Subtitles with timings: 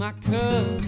[0.00, 0.80] my cup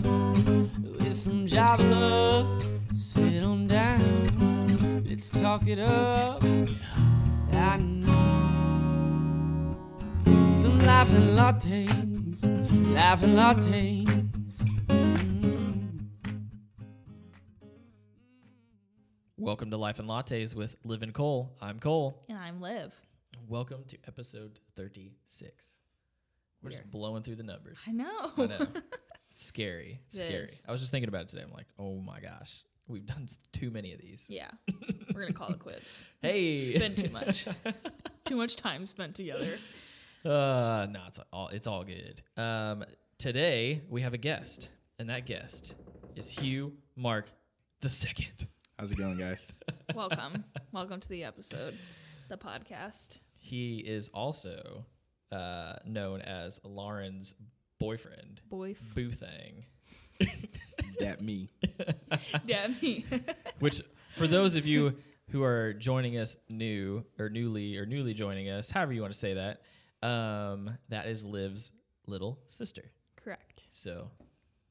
[1.03, 2.65] with some Java love.
[2.95, 6.43] Sit on down, let's talk it up.
[6.43, 8.17] I know
[10.63, 11.93] some laughing lattes,
[12.95, 14.07] laughing lattes.
[14.87, 16.07] Mm.
[19.37, 21.55] Welcome to Life and Lattes with Liv and Cole.
[21.61, 22.25] I'm Cole.
[22.31, 22.95] And I'm Liv.
[23.47, 25.82] Welcome to episode 36.
[26.63, 26.81] We're Weird.
[26.83, 27.81] just blowing through the numbers.
[27.89, 28.31] I know.
[28.37, 28.67] I know.
[29.31, 30.01] Scary.
[30.07, 30.45] It scary.
[30.45, 30.63] is.
[30.69, 31.43] I was just thinking about it today.
[31.43, 34.27] I'm like, oh my gosh, we've done s- too many of these.
[34.29, 34.51] yeah.
[35.15, 36.05] We're gonna call it quits.
[36.23, 36.69] Hey.
[36.69, 37.47] It's been too much.
[38.25, 39.59] too much time spent together.
[40.25, 42.23] Uh, no, it's all it's all good.
[42.37, 42.85] Um,
[43.19, 45.75] today we have a guest, and that guest
[46.15, 47.27] is Hugh Mark
[47.81, 48.47] the second.
[48.79, 49.53] How's it going, guys?
[49.95, 50.45] Welcome.
[50.73, 51.77] Welcome to the episode.
[52.29, 53.19] The podcast.
[53.39, 54.85] He is also
[55.33, 57.35] uh, known as Lauren's
[57.79, 59.65] boyfriend, Boy Boothang.
[61.01, 61.49] that me.
[62.45, 63.05] yeah, me.
[63.59, 63.83] Which,
[64.15, 64.97] for those of you
[65.31, 69.19] who are joining us new or newly or newly joining us, however you want to
[69.19, 69.63] say that,
[70.07, 71.73] um, that is Liv's
[72.07, 72.91] little sister.
[73.17, 73.65] Correct.
[73.71, 74.11] So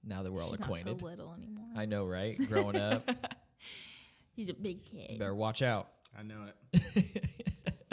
[0.03, 1.65] now that we're all He's acquainted, not so little anymore.
[1.75, 2.37] I know, right?
[2.47, 3.09] Growing up,
[4.35, 5.17] He's a big kid.
[5.17, 5.89] better watch out.
[6.17, 7.50] I know it.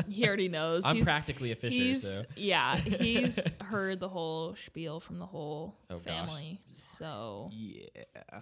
[0.13, 0.85] He already knows.
[0.85, 2.77] I'm he's, practically a Fisher, he's so yeah.
[2.77, 6.05] He's heard the whole spiel from the whole Oh, gosh.
[6.05, 6.61] family.
[6.67, 7.87] So Yeah.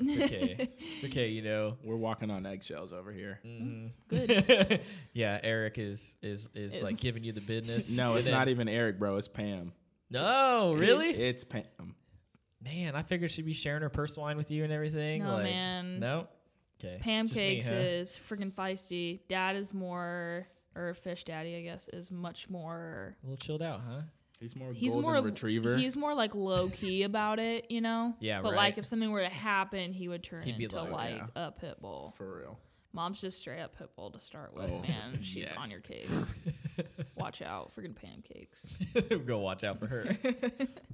[0.01, 0.69] it's okay.
[0.79, 1.77] it's okay, you know.
[1.85, 3.41] We're walking on eggshells over here.
[3.45, 3.91] Mhm.
[4.09, 4.81] good.
[5.13, 7.97] yeah, Eric is is is Is- like giving you the business.
[7.97, 9.17] No, it's then- not even Eric, bro.
[9.17, 9.73] It's Pam.
[10.11, 11.11] No, really?
[11.11, 11.95] It's, it's Pam.
[12.63, 15.23] Man, I figured she'd be sharing her purse wine with you and everything.
[15.23, 16.01] No, like, man.
[16.01, 16.27] No.
[16.81, 16.99] Okay.
[17.01, 17.83] Pancakes Just me, huh?
[17.83, 19.21] is freaking feisty.
[19.29, 23.17] Dad is more, or fish daddy, I guess, is much more.
[23.23, 24.01] a little chilled out, huh?
[24.41, 25.77] He's more He's golden more retriever.
[25.79, 28.15] He's more like low key about it, you know.
[28.21, 28.57] Yeah, But right.
[28.57, 31.47] like if something were to happen, he would turn He'd be into like, like, yeah.
[31.47, 32.13] a pit bull.
[32.19, 32.59] for real.
[32.93, 35.19] Mom's just straight up pit bull to start with, Oh, man.
[35.23, 35.55] She's yes.
[35.59, 36.39] on your case.
[37.17, 38.69] Watch out, freaking pancakes.
[39.27, 40.05] Go watch out for her.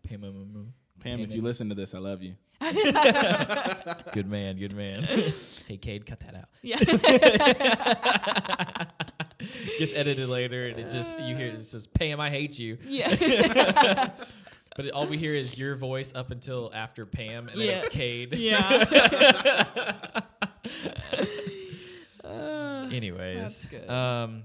[0.05, 0.67] Pay my mama.
[1.01, 2.37] Pam, if you listen to this, I love you.
[4.13, 5.03] Good man, good man.
[5.67, 6.49] hey, Cade, cut that out.
[6.63, 6.79] Yeah.
[9.79, 13.09] Gets edited later, and it just you hear it says, "Pam, I hate you," yeah.
[14.77, 17.73] but it, all we hear is your voice up until after Pam, and then Yeah.
[17.79, 18.35] it's Cade.
[18.35, 20.11] yeah.
[22.25, 23.91] Uh, Anyways, That's good.
[23.91, 24.45] um,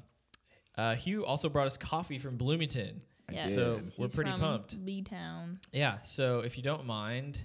[0.78, 3.02] uh, Hugh also brought us coffee from Bloomington.
[3.31, 3.53] yes.
[3.53, 4.84] So we're He's pretty from pumped.
[4.86, 5.59] B Town.
[5.72, 5.97] Yeah.
[6.03, 7.38] So if you don't mind,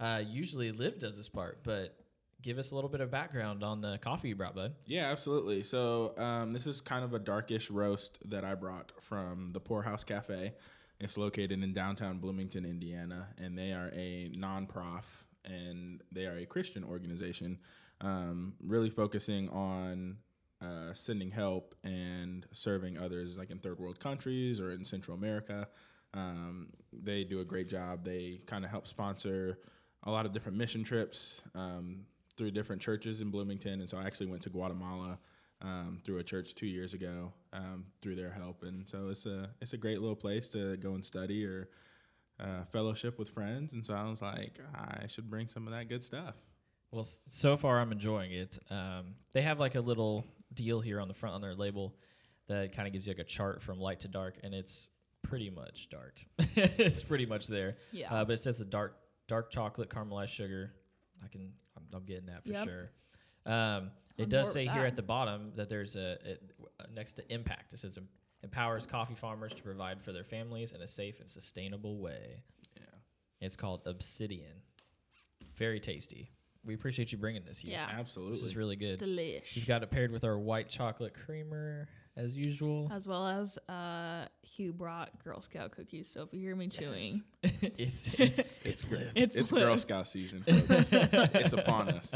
[0.00, 1.96] uh, usually Liv does this part, but
[2.42, 4.74] give us a little bit of background on the coffee you brought, bud.
[4.86, 5.64] Yeah, absolutely.
[5.64, 10.04] So um, this is kind of a darkish roast that I brought from the Pourhouse
[10.04, 10.54] Cafe.
[11.00, 16.46] It's located in downtown Bloomington, Indiana, and they are a non-prof and they are a
[16.46, 17.58] Christian organization,
[18.00, 20.18] um, really focusing on
[20.60, 25.68] uh, sending help and serving others, like in third world countries or in Central America.
[26.14, 28.04] Um, they do a great job.
[28.04, 29.58] They kind of help sponsor
[30.02, 32.06] a lot of different mission trips um,
[32.38, 33.80] through different churches in Bloomington.
[33.80, 35.18] And so I actually went to Guatemala
[35.60, 38.62] um, through a church two years ago um, through their help.
[38.62, 41.68] And so it's a it's a great little place to go and study or
[42.40, 43.72] uh, fellowship with friends.
[43.72, 46.34] And so I was like, I should bring some of that good stuff.
[46.90, 48.58] Well, so far I'm enjoying it.
[48.70, 50.24] Um, they have like a little
[50.54, 51.94] deal here on the front on their label
[52.48, 54.88] that kind of gives you like a chart from light to dark, and it's
[55.22, 56.18] pretty much dark.
[56.38, 57.76] it's pretty much there.
[57.92, 58.14] Yeah.
[58.14, 60.72] Uh, but it says a dark dark chocolate caramelized sugar.
[61.22, 61.52] I can
[61.92, 62.64] I'm, I'm getting that for Yep.
[62.68, 62.90] sure.
[63.46, 66.42] Um, it does say here at the bottom that there's a it,
[66.80, 67.72] uh, next to impact.
[67.72, 68.08] It says em-
[68.42, 72.42] empowers coffee farmers to provide for their families in a safe and sustainable way.
[72.76, 72.82] Yeah.
[73.40, 74.62] It's called Obsidian.
[75.54, 76.30] Very tasty.
[76.64, 77.72] We appreciate you bringing this here.
[77.72, 77.88] yeah.
[77.90, 78.34] Absolutely.
[78.34, 79.00] This is really It's good.
[79.00, 79.54] delish.
[79.56, 82.90] You've got it paired with our white chocolate creamer as usual.
[82.92, 86.08] as well as uh, Hugh brought Girl Scout cookies.
[86.10, 89.12] So if you hear me chewing, it's it's it's live.
[89.14, 89.62] it's it's lit.
[89.62, 90.92] Girl Scout season, folks.
[90.92, 92.12] it's upon us.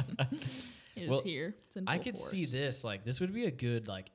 [0.97, 1.55] It is Well, here.
[1.69, 4.11] It's in I full could see this like this would be a good like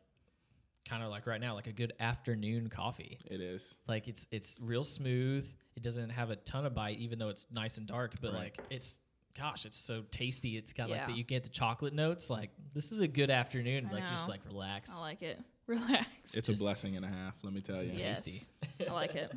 [0.87, 3.17] kind of like right now like a good afternoon coffee.
[3.25, 3.75] It is.
[3.87, 5.51] Like it's it's real smooth.
[5.75, 8.39] It doesn't have a ton of bite even though it's nice and dark, but Right.
[8.43, 8.99] like it's
[9.37, 10.57] gosh, it's so tasty.
[10.57, 12.29] It's got like that you get the chocolate notes.
[12.29, 13.87] Like this is a good afternoon.
[13.89, 14.93] I like just like relax.
[14.95, 15.39] I like it.
[15.67, 16.05] Relax.
[16.33, 17.95] It's Just- a blessing and a half, let me tell This you.
[17.95, 18.23] is yes.
[18.23, 18.47] tasty.
[18.89, 19.31] I like it.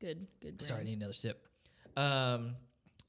[0.00, 0.26] Good.
[0.40, 0.62] Good.
[0.62, 0.88] Sorry, I brand.
[0.88, 1.46] need another sip.
[1.96, 2.54] Um,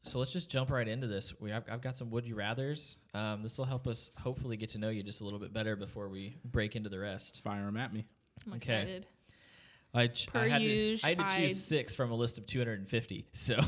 [0.04, 1.40] so let's just jump right into this.
[1.40, 2.98] We I've, I've got some would you rather's.
[3.14, 5.76] Um, this will help us hopefully get to know you just a little bit better
[5.76, 7.42] before we break into the rest.
[7.42, 8.06] Fire them at me.
[8.48, 8.82] I'm Okay.
[8.82, 9.08] excited.
[9.96, 12.16] I, ch- Per I, had to, use, I had to choose I'd- six from a
[12.16, 13.28] list of 250.
[13.32, 13.56] So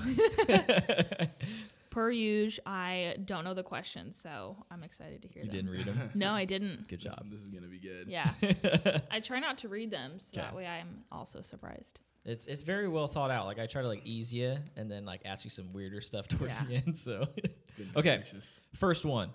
[1.95, 5.55] Per usual, I don't know the questions, so I'm excited to hear you them.
[5.65, 6.09] didn't read them.
[6.15, 6.89] No, I didn't.
[6.89, 7.19] Good job.
[7.31, 8.09] this is gonna be good.
[8.09, 8.29] Yeah.
[9.11, 12.01] I try not to read them, so that way I'm also surprised.
[12.25, 13.45] It's it's very well thought out.
[13.45, 16.27] Like I try to like ease you and then like ask you some weirder stuff
[16.33, 16.67] towards Yeah.
[16.67, 16.97] the end.
[16.97, 17.29] So
[17.77, 18.15] Goodness Okay.
[18.17, 18.59] gracious.
[18.73, 19.29] first one,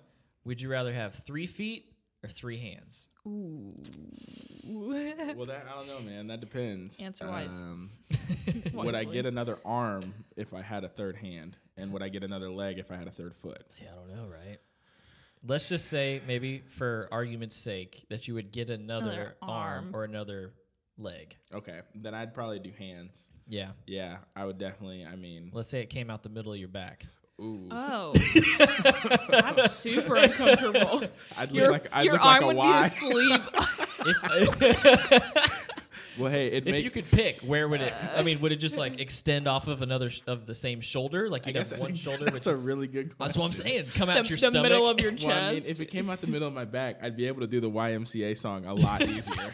[0.45, 1.85] would you rather have three feet
[2.23, 3.07] or three hands?
[3.25, 3.73] Ooh.
[4.67, 6.27] Well, that I don't know, man.
[6.27, 6.99] That depends.
[7.01, 7.53] Answer wise.
[7.59, 7.89] Um,
[8.73, 12.23] would I get another arm if I had a third hand, and would I get
[12.23, 13.63] another leg if I had a third foot?
[13.69, 14.57] See, I don't know, right?
[15.45, 19.85] Let's just say maybe for argument's sake that you would get another, Another arm.
[19.87, 19.95] arm.
[19.95, 20.53] or another
[20.97, 21.35] leg.
[21.53, 23.23] Okay, then I'd probably do hands.
[23.47, 23.71] Yeah.
[23.87, 25.03] Yeah, I would definitely.
[25.05, 27.05] I mean, Let's say it came out the middle of your back.
[27.41, 28.13] ooh, Oh.
[29.29, 31.03] That's super uncomfortable.
[31.35, 32.81] I'd look Your, like I'd your look arm like a would be Y.
[32.81, 33.41] asleep.
[34.03, 35.60] If,
[36.17, 37.93] well, hey, it if make you could pick, where would it?
[38.15, 41.29] I mean, would it just like extend off of another sh- of the same shoulder?
[41.29, 42.25] Like you'd have one shoulder.
[42.31, 43.27] That's Which, a really good question.
[43.27, 43.85] that's what I'm saying.
[43.95, 44.63] Come out the your the stomach.
[44.63, 45.69] middle of your Well, I mean, chest.
[45.69, 47.69] if it came out the middle of my back, I'd be able to do the
[47.69, 49.53] YMCA song a lot easier.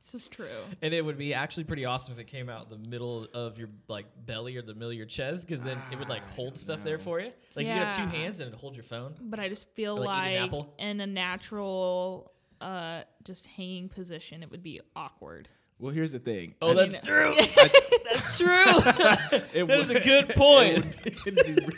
[0.00, 0.46] this is true.
[0.82, 3.68] and it would be actually pretty awesome if it came out the middle of your
[3.88, 6.58] like belly or the middle of your chest, because then it would like ah, hold
[6.58, 7.30] stuff there for you.
[7.54, 9.14] Like you could have two hands and it'd hold your phone.
[9.20, 10.74] But I just feel Or, like, eating like apple?
[10.78, 12.31] in a natural,
[12.62, 15.48] uh, just hanging position, it would be awkward.
[15.78, 16.54] well, here's the thing.
[16.62, 17.34] Oh, I that's mean- true.
[18.10, 18.48] that's true.
[19.52, 20.84] it that is a good point.
[21.06, 21.76] It would, be really-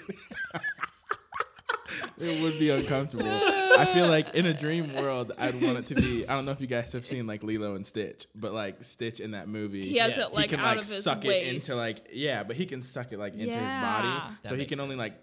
[2.19, 3.28] it would be uncomfortable.
[3.28, 6.26] I feel like in a dream world, I'd want it to be.
[6.26, 9.20] I don't know if you guys have seen like Lilo and Stitch, but like Stitch
[9.20, 10.31] in that movie, He has Yes.
[10.31, 11.46] it like he can out like of his suck waist.
[11.46, 14.50] it into like yeah, but he can suck it like into his body, That so
[14.54, 15.22] he makes can only like, sense.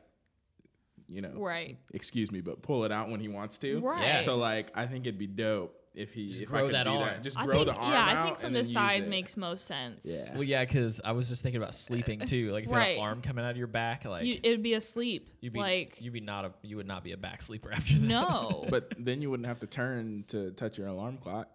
[1.11, 1.77] You know, right.
[1.93, 3.79] excuse me, but pull it out when he wants to.
[3.79, 4.01] Right.
[4.03, 4.19] Yeah.
[4.21, 6.83] So like, I think it'd be dope if he Just if grow I could that
[6.85, 6.99] do arm.
[7.01, 7.21] that.
[7.21, 9.67] Just I grow think, the arm yeah, out I think from the side makes most
[9.67, 10.05] sense.
[10.05, 10.33] Yeah.
[10.35, 12.51] Well, yeah, because I was just thinking about sleeping too.
[12.53, 12.89] Like if you Right.
[12.95, 15.29] had an arm coming out of your back, like You, it would be asleep.
[15.41, 17.93] you'd be like you'd be not a you would not be a back sleeper after
[17.95, 18.01] that.
[18.01, 18.65] no.
[18.69, 21.49] But then you wouldn't have to turn to touch your alarm clock.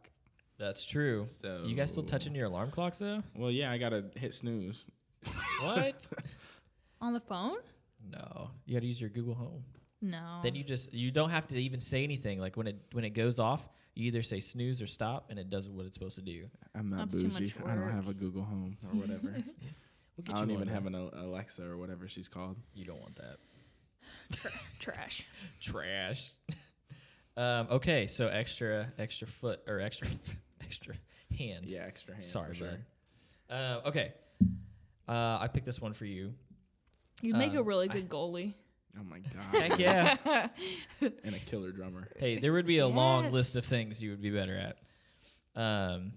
[0.58, 1.26] That's true.
[1.30, 3.22] So You guys still touching your alarm clocks though?
[3.34, 4.84] Well, yeah, I gotta hit snooze.
[5.62, 6.08] What?
[7.00, 7.56] On the phone?
[8.10, 9.64] No, you got to use your Google Home.
[10.02, 10.40] No.
[10.42, 12.38] Then you just you don't have to even say anything.
[12.38, 15.48] Like when it when it goes off, you either say snooze or stop, and it
[15.50, 16.46] does what it's supposed to do.
[16.74, 17.54] I'm not That's too much bougie.
[17.64, 17.92] I don't work.
[17.94, 19.28] have a Google Home or whatever.
[19.32, 21.08] We'll get I don't you even one, have though.
[21.10, 22.56] an Al- Alexa or whatever she's called.
[22.74, 23.36] You don't want that
[24.78, 25.26] trash.
[25.60, 26.32] trash.
[27.36, 30.08] um, okay, so extra extra foot or extra
[30.64, 30.94] extra
[31.36, 31.64] hand.
[31.66, 32.24] Yeah, extra hand.
[32.24, 32.68] Sorry, for sure.
[33.48, 33.54] bud.
[33.54, 34.12] Uh, okay.
[35.08, 36.34] Uh, I picked this one for you.
[37.22, 38.54] You'd make a Uh, really I- good goalie.
[38.98, 39.18] Oh my
[39.52, 39.62] god.
[39.70, 40.16] Heck yeah.
[41.00, 42.08] and a killer drummer.
[42.16, 44.78] hey, there would be a long list of things you would be better at.
[45.60, 46.12] Um,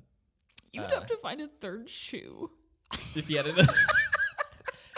[0.72, 2.52] You would Uh, have to find a third shoe.
[3.16, 3.74] if you had another.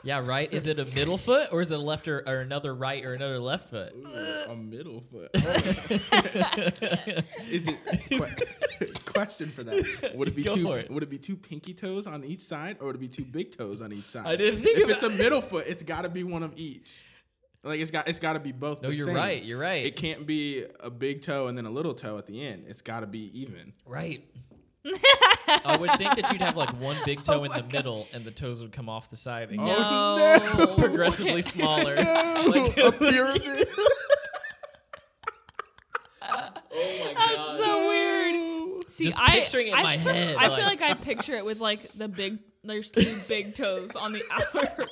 [0.03, 0.51] yeah, right.
[0.51, 3.13] Is it a middle foot or is it a left or, or another right or
[3.13, 3.93] another left foot?
[3.95, 5.29] Ooh, a middle foot.
[7.47, 7.77] Is it
[8.09, 10.11] que- question for that?
[10.15, 10.63] Would it be Go two?
[10.65, 10.89] for it.
[10.89, 13.55] Would it be two pinky toes on each side, or would it be two big
[13.55, 14.25] toes on each side?
[14.25, 16.53] I didn't think if of it's a middle foot, it's got to be one of
[16.55, 17.03] each.
[17.63, 18.81] Like it's got it's got to be both.
[18.81, 19.15] No, the you're same.
[19.15, 19.43] right.
[19.43, 19.85] You're right.
[19.85, 22.65] It can't be a big toe and then a little toe at the end.
[22.67, 23.73] It's got to be even.
[23.85, 24.23] Right.
[25.65, 28.23] I would think that you'd have like one big toe oh in the middle and
[28.25, 30.75] the toes would come off the side and get Oh, no.
[30.75, 31.95] progressively smaller.
[31.95, 33.67] Like a pyramid.
[36.21, 38.91] oh my That's so weird.
[38.91, 41.35] See, Just I, picturing it in I, my head, I like- feel like I picture
[41.35, 42.39] it with like the big.
[42.63, 44.87] There's two big toes on the outer.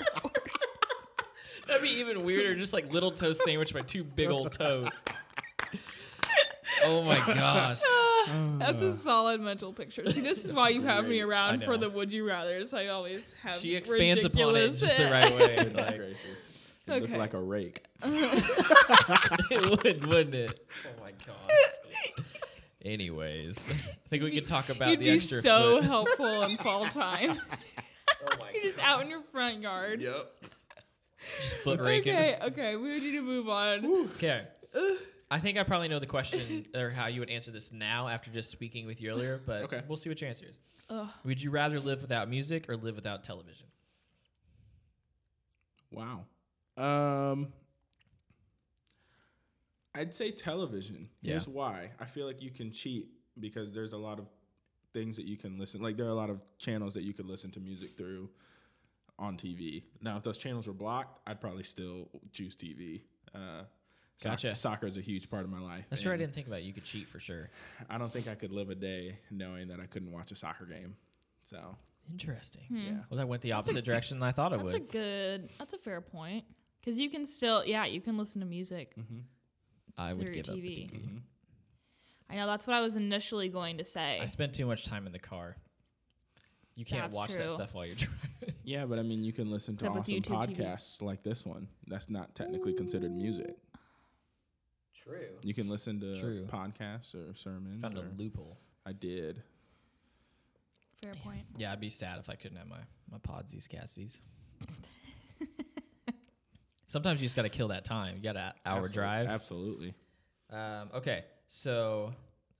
[1.68, 5.04] That'd be even weirder, just like little toe sandwiched by two big old toes.
[6.84, 7.80] Oh my gosh.
[8.60, 8.94] That's a uh.
[8.94, 10.10] solid mental picture.
[10.10, 12.74] See, this is why you have me around for the would you rather's.
[12.74, 13.58] I always have.
[13.60, 15.56] She expands upon it in ridiculous- just the right way.
[15.56, 16.46] Goodness Like, gracious.
[16.88, 17.18] It looked Okay.
[17.18, 17.86] like a rake.
[18.04, 20.68] it would, wouldn't it?
[20.86, 21.36] Oh my gosh.
[22.84, 25.84] Anyways, I think we could talk about You'd the be extra so foot.
[25.84, 27.38] helpful in fall time.
[28.24, 30.02] Oh my You're just out in your front yard.
[30.02, 30.16] Yep.
[31.42, 32.16] Just foot raking.
[32.16, 33.86] Okay, okay, we need to move on.
[34.16, 34.44] Okay.
[35.32, 38.32] I think I probably know the question or how you would answer this now after
[38.32, 39.82] just speaking with you earlier, but Okay.
[39.88, 40.58] we'll see what your answer is.
[40.90, 41.08] Ugh.
[41.24, 43.68] Would you rather live without music or live without television?
[45.92, 46.26] Wow.
[46.78, 47.54] Um,
[49.94, 51.10] I'd say television.
[51.22, 51.32] Yeah.
[51.34, 51.92] Here's why.
[52.00, 53.08] I feel like you can cheat
[53.40, 54.26] because there's a lot of
[54.94, 55.82] things that you can listen.
[55.82, 58.30] Like there are a lot of channels that you could listen to music through
[59.20, 59.84] on TV.
[60.02, 63.02] Now, if those channels were blocked, I'd probably still choose TV.
[63.36, 63.64] Uh,
[64.20, 64.54] soc- Gotcha.
[64.56, 65.86] soccer is a huge part of my life.
[65.90, 66.14] That's right.
[66.14, 66.64] I didn't think about it.
[66.64, 67.50] You could cheat for sure.
[67.90, 70.66] I don't think I could live a day knowing that I couldn't watch a soccer
[70.66, 70.96] game.
[71.44, 71.76] So
[72.12, 72.64] Interesting.
[72.70, 72.78] Hmm.
[72.78, 74.82] yeah, Well, that went the opposite direction than I thought it That's would.
[74.82, 75.50] a good.
[75.58, 76.44] That's a fair point.
[76.82, 78.94] Because you can still, yeah, you can listen to music.
[78.98, 79.20] mm-hmm.
[79.98, 80.70] I would through give up the TV.
[80.90, 80.92] TV.
[80.96, 81.18] Mm-hmm.
[82.32, 84.20] I know that's what I was initially going to say.
[84.22, 85.58] I spend too much time in the car.
[86.76, 87.50] You can't That's watch that true.
[87.50, 88.56] stuff while you're driving.
[88.64, 90.58] yeah, but I mean, you can listen to Except with awesome YouTube TV.
[90.58, 91.68] podcasts like this one.
[91.88, 93.58] That's not technically considered music.
[95.10, 95.40] True.
[95.44, 96.46] You can listen to True.
[96.52, 97.82] podcasts or sermons.
[97.82, 98.58] Found a loophole.
[98.86, 99.42] I did.
[101.04, 101.46] fair point.
[101.58, 102.80] Yeah, I'd be sad if I couldn't have my
[103.12, 104.22] my podsies cassies.
[106.88, 108.16] Sometimes you just got to kill that time.
[108.18, 109.28] You got an hour Absolute- drive.
[109.28, 109.94] Absolutely.
[110.52, 112.14] Um, okay, so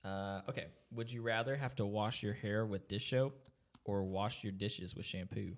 [0.04, 3.36] uh, okay, would you rather have to wash your hair with dish soap
[3.84, 5.56] or wash your dishes with shampoo?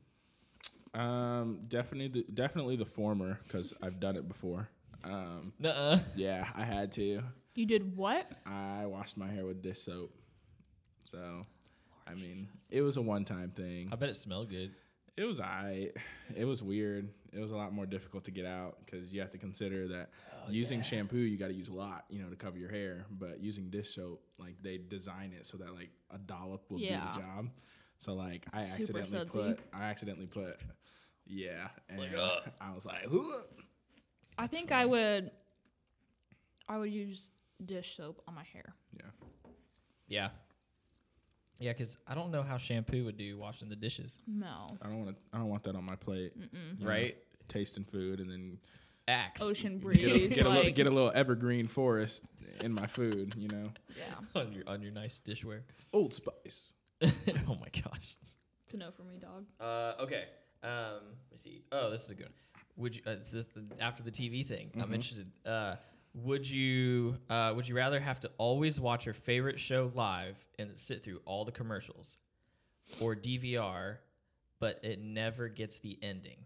[0.95, 4.69] Um, definitely, the, definitely the former because I've done it before.
[5.05, 5.99] Um, Nuh-uh.
[6.17, 7.23] yeah, I had to.
[7.55, 8.31] You did what?
[8.47, 10.15] I washed my hair with dish soap.
[11.05, 11.47] So,
[12.07, 13.89] I mean, it was a one-time thing.
[13.93, 14.71] I bet it smelled good.
[15.17, 15.91] It was I.
[16.35, 17.11] It was weird.
[17.33, 20.11] It was a lot more difficult to get out because you have to consider that
[20.49, 23.05] using shampoo, you got to use a lot, you know, to cover your hair.
[23.11, 27.01] But using dish soap, like they design it so that like a dollop will Yeah.
[27.15, 27.49] do the job.
[27.99, 29.39] So like I Super accidentally sudsy.
[29.55, 30.57] put, I accidentally put,
[31.27, 32.31] yeah, and uh.
[32.61, 33.27] I was like, "Ugh."
[34.39, 35.31] I think I would.
[36.69, 37.29] I would use
[37.65, 38.75] dish soap on my hair.
[38.97, 39.11] yeah,
[40.09, 40.29] Yeah.
[41.59, 44.21] Yeah, because I don't know how shampoo would do washing the dishes.
[44.27, 44.67] No.
[44.83, 45.17] I don't want to.
[45.33, 46.33] I don't want that on my plate.
[46.37, 46.49] you
[46.81, 47.17] know, Right?
[47.49, 48.59] tasting food and then
[49.07, 49.43] Axe.
[49.43, 50.35] Ocean get a, breeze.
[50.37, 52.25] get, a little, get a little evergreen forest
[52.61, 53.35] in my food.
[53.37, 53.62] You know,
[53.97, 54.15] yeah.
[54.41, 55.62] on your on your nice dishware.
[55.93, 56.73] Old Spice.
[57.03, 57.09] oh
[57.61, 58.17] my gosh.
[58.69, 59.45] To know for me, dog.
[59.61, 60.25] Uh, okay.
[60.62, 61.65] Um, let me see.
[61.73, 62.33] Oh, this is a good one.
[62.76, 63.47] Would you uh, this,
[63.81, 64.71] after the TV thing?
[64.75, 64.95] I'm Mhm.
[64.95, 65.31] interested.
[65.45, 65.76] Uh,
[66.14, 70.76] would you uh, would you rather have to always watch your favorite show live and
[70.79, 72.19] sit through all the commercials,
[73.00, 73.99] or DVR,
[74.59, 76.38] but it never gets the ending?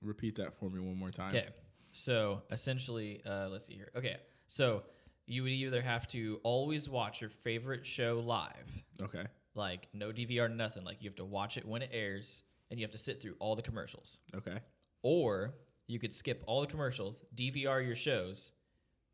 [0.00, 1.34] Repeat that for me one more time.
[1.34, 1.48] Okay.
[1.92, 3.90] So essentially, uh, let's see here.
[3.94, 4.16] Okay.
[4.48, 4.82] So
[5.26, 9.24] you would either have to always watch your favorite show live, Okay.
[9.54, 10.84] like no DVR, nothing.
[10.84, 12.42] Like you have to watch it when it airs,
[12.72, 14.18] and you have to sit through all the commercials.
[14.34, 14.58] Okay.
[15.02, 15.54] Or
[15.86, 18.52] you could skip all the commercials, DVR your shows,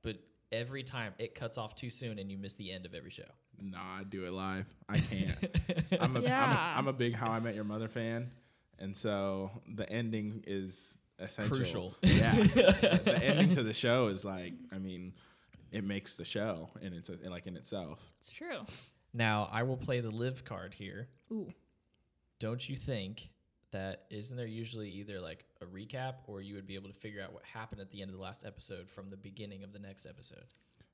[0.02, 0.16] but
[0.52, 3.24] every time it cuts off too soon and you miss the end of every show.
[3.60, 4.66] Nah, I do it live.
[4.88, 5.36] I can't.
[6.00, 6.44] I'm, a, Yeah.
[6.44, 8.30] I'm, a, I'm a big How I Met Your Mother fan,
[8.78, 11.56] and so the ending is essential.
[11.56, 11.94] Crucial.
[12.02, 15.14] Yeah, the ending to the show is like, I mean,
[15.72, 17.98] it makes the show, and it's a, like in itself.
[18.20, 18.60] It's true.
[19.12, 21.08] Now, I will play the live card here.
[21.32, 21.52] Ooh.
[22.38, 23.30] Don't you think
[23.70, 27.22] that isn't there usually either like a recap or you would be able to figure
[27.22, 29.78] out what happened at the end of the last episode from the beginning of the
[29.78, 30.44] next episode?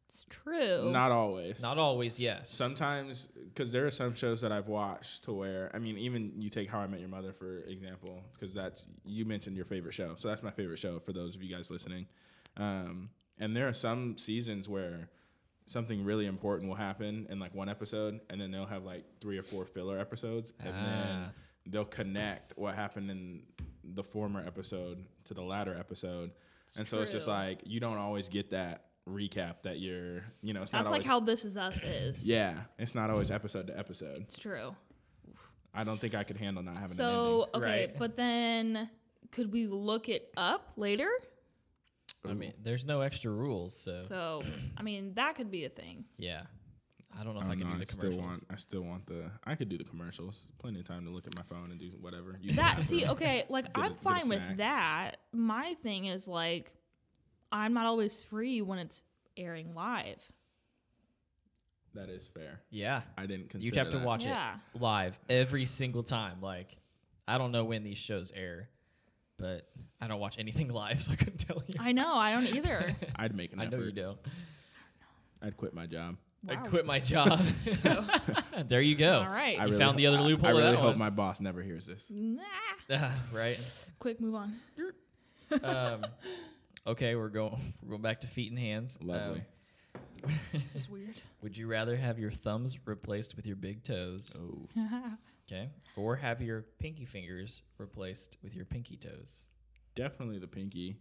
[0.06, 0.90] It's true.
[0.92, 1.62] Not always.
[1.62, 2.50] Not always, yes.
[2.50, 6.50] Sometimes, because there are some shows that I've watched to where, I mean, even you
[6.50, 10.14] take How I Met Your Mother for example, because that's you mentioned your favorite show,
[10.18, 12.06] so that's my favorite show for those of you guys listening.
[12.56, 15.08] Um, and there are some seasons where
[15.66, 19.38] something really important will happen in like one episode, and then they'll have like three
[19.38, 21.30] or four filler episodes, and then Ah.
[21.66, 23.42] They'll connect what happened in
[23.84, 26.30] the former episode to the latter episode,
[26.76, 30.62] and so it's just like you don't always get that recap that you're, you know,
[30.62, 32.26] it's not That's like always how This Is Us is.
[32.26, 34.16] yeah, it's not always episode to episode.
[34.22, 34.74] It's true.
[35.74, 37.98] I don't think I could handle not having an So, okay, Right.
[37.98, 38.88] but then
[39.32, 41.08] could we look it up later?
[42.26, 44.42] I mean, there's no extra rules, so, So,
[44.78, 46.04] I mean, that could be a thing.
[46.16, 46.42] yeah.
[47.18, 47.58] I don't know if ending.
[47.58, 48.22] I can know, do the still commercials.
[48.30, 48.44] want.
[48.50, 49.30] I still want the.
[49.44, 50.40] I could do the commercials.
[50.58, 52.36] Plenty of time to look at my phone and do whatever.
[52.40, 55.16] use That see, okay, like Get a- I'm a fine with that.
[55.32, 56.72] My thing is like
[57.52, 59.02] I'm not always free when it's
[59.36, 60.20] airing live.
[61.94, 62.60] That is fair.
[62.70, 63.02] Yeah.
[63.16, 63.64] I didn't consider.
[63.66, 64.54] You'd have to watch Yeah.
[64.74, 66.40] it live every single time.
[66.40, 66.76] Like,
[67.28, 68.68] I don't know when these shows air,
[69.38, 69.68] but
[70.00, 71.76] I don't watch anything live, so I couldn't tell you.
[71.78, 72.96] I know, I don't either.
[73.16, 73.76] I'd make an I effort.
[73.78, 74.18] know you don't.
[75.40, 76.16] I'd quit my job.
[76.48, 77.40] I'd quit my job.
[77.56, 78.04] So,
[78.66, 79.20] there you go.
[79.20, 79.58] all right.
[79.58, 80.98] I You really found the other ho- loophole I really hope one.
[80.98, 82.04] my boss never hears this.
[82.10, 82.42] Nah.
[83.32, 83.58] right.
[83.98, 84.56] Quick, move on.
[85.62, 86.04] Um,
[86.86, 87.72] okay, we're going.
[87.82, 88.98] We're going back to feet and hands.
[89.00, 89.42] Lovely.
[90.24, 91.14] Um, This is weird.
[91.42, 94.36] would you rather have your thumbs replaced with your big toes?
[94.40, 94.66] oh,
[95.46, 99.44] Okay, or have your pinky fingers replaced with your pinky toes?
[99.94, 100.96] definitely the pinky.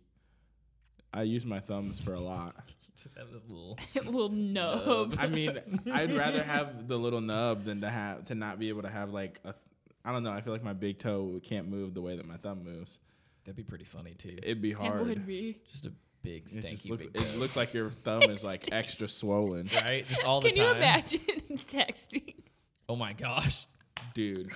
[1.13, 2.55] I use my thumbs for a lot.
[3.01, 3.77] Just have this little.
[4.05, 5.15] Little nub.
[5.19, 5.59] I mean,
[5.91, 9.11] I'd rather have the little nub than to have to not be able to have
[9.11, 9.53] like a.
[10.05, 10.31] I don't know.
[10.31, 12.99] I feel like my big toe can't move the way that my thumb moves.
[13.43, 14.37] That'd be pretty funny too.
[14.41, 15.01] It'd be hard.
[15.01, 15.57] It would be.
[15.69, 15.91] Just a
[16.21, 17.37] big It, just stanky look, big it toe.
[17.39, 19.67] looks like your thumb is like extra swollen.
[19.75, 20.05] right?
[20.05, 20.55] Just all the time.
[20.55, 21.19] Can you imagine
[21.57, 22.35] texting?
[22.87, 23.65] Oh my gosh.
[24.13, 24.49] Dude,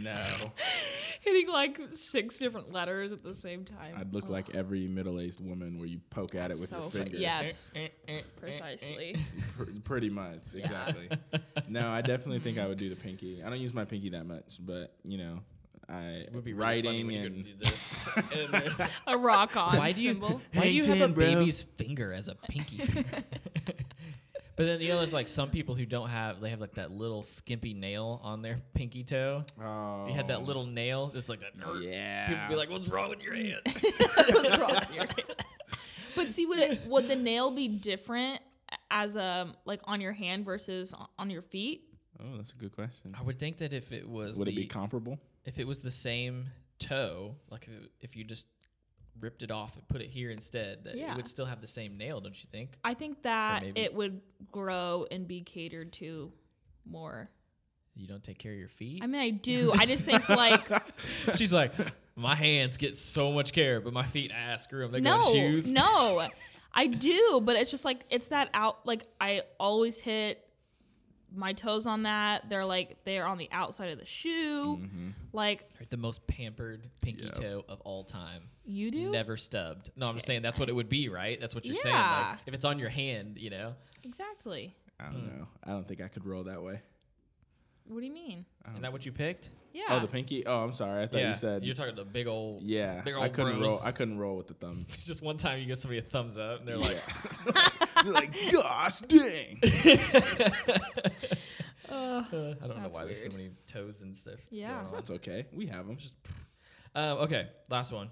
[0.00, 0.52] no.
[1.20, 3.96] Hitting like six different letters at the same time.
[3.98, 6.98] I'd look like every middle-aged woman where you poke at it with so your fu-
[7.00, 7.20] fingers.
[7.20, 9.16] Yes, eh, eh, eh, precisely.
[9.84, 11.08] Pretty much, exactly.
[11.68, 13.42] no, I definitely think I would do the pinky.
[13.42, 15.40] I don't use my pinky that much, but you know,
[15.88, 18.08] I It would be writing when you go and to do this.
[18.34, 20.40] And A rock on why do you symbol.
[20.54, 21.24] why do you have a bro.
[21.24, 23.24] baby's finger as a pinky finger?
[24.56, 26.40] But then you know, there's like some people who don't have.
[26.40, 29.44] They have like that little skimpy nail on their pinky toe.
[29.62, 30.42] oh, You had that oh.
[30.42, 31.52] little nail, just like that.
[31.82, 32.26] yeah.
[32.28, 35.24] People be like, "What's wrong with your hand?" What's wrong with your hand?
[36.14, 38.40] But see, would it would the nail be different
[38.90, 41.82] as a like on your hand versus on- on your feet?
[42.18, 43.14] oh, that's a good question.
[43.18, 45.18] I would think that if it was Would the, it be comparable?
[45.44, 46.46] if it was the same
[46.78, 48.46] toe, like if, it, if you just
[49.20, 51.12] ripped it off and put it here instead, that Yeah.
[51.12, 52.78] it would still have the same nail, don't you think?
[52.84, 54.20] I think that it would
[54.52, 56.32] grow and be catered to
[56.84, 57.30] more.
[57.94, 59.02] You don't take care of your feet.
[59.02, 59.72] I mean, I do.
[59.72, 60.68] I just think like
[61.36, 61.72] She's like,
[62.14, 64.92] my hands get so much care, but my feet, ah, screw them.
[64.92, 65.72] They no, go in shoes.
[65.72, 66.28] no,
[66.74, 68.86] I do, but it's just like it's that out.
[68.86, 70.45] Like I always hit
[71.34, 72.48] my toes on that.
[72.48, 74.78] They're like they're on the outside of the shoe.
[74.80, 75.10] Mm-hmm.
[75.32, 77.34] Like the most pampered pinky Yep.
[77.34, 78.42] toe of all time.
[78.64, 79.10] you do.
[79.10, 79.90] Never stubbed.
[79.96, 81.40] No, I'm just saying that's what it would be, right?
[81.40, 81.94] That's what you're saying.
[81.94, 82.30] Yeah.
[82.30, 83.74] Like, if it's on your hand, you know.
[84.04, 84.74] Exactly.
[85.00, 85.38] I don't hmm.
[85.38, 85.46] know.
[85.64, 86.80] I don't think I could roll that way.
[87.88, 88.44] What do you mean?
[88.68, 89.50] Isn't that what you picked?
[89.72, 89.82] Yeah.
[89.90, 90.46] Oh, the pinky.
[90.46, 91.02] Oh, I'm sorry.
[91.02, 91.62] I thought you said.
[91.62, 92.62] you're talking the big old.
[92.62, 93.72] yeah, big I couldn't bros.
[93.72, 93.80] roll.
[93.84, 94.86] I couldn't roll with the thumb.
[95.04, 96.96] Just one time you give somebody a thumbs up, and they're like,
[98.04, 99.58] You're like, gosh, dang.
[101.88, 102.24] Ugh.
[102.30, 104.40] I don't know That's why there's so many toes and stuff.
[104.50, 104.74] Yeah.
[104.74, 104.92] going on.
[104.92, 105.46] That's okay.
[105.52, 105.98] We have them.
[106.94, 108.10] Um, okay, last one.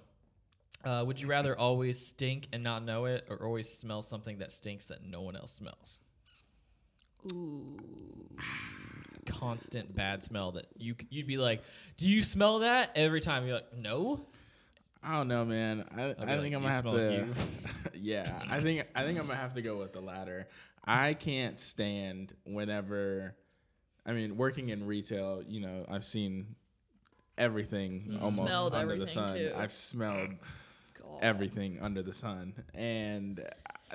[0.84, 4.52] Uh, would you rather always stink and not know it, or always smell something that
[4.52, 5.98] stinks that no one else smells?
[7.32, 7.78] Ooh.
[9.26, 11.62] Constant bad smell that you c- you'd be like,
[11.96, 14.26] "Do you smell that?" Every time you're like, "No."
[15.04, 15.84] I don't know, man.
[15.94, 17.28] I, I like, think "Do I'm gonna have to.
[17.94, 20.48] yeah, I think I think I'm gonna have to go with the latter.
[20.82, 23.34] I can't stand whenever.
[24.06, 26.56] I mean, working in retail, you know, I've seen
[27.36, 29.34] everything You almost smelled under the sun.
[29.36, 29.52] too.
[29.56, 30.30] I've smelled
[31.00, 31.18] God.
[31.20, 33.44] everything under the sun, and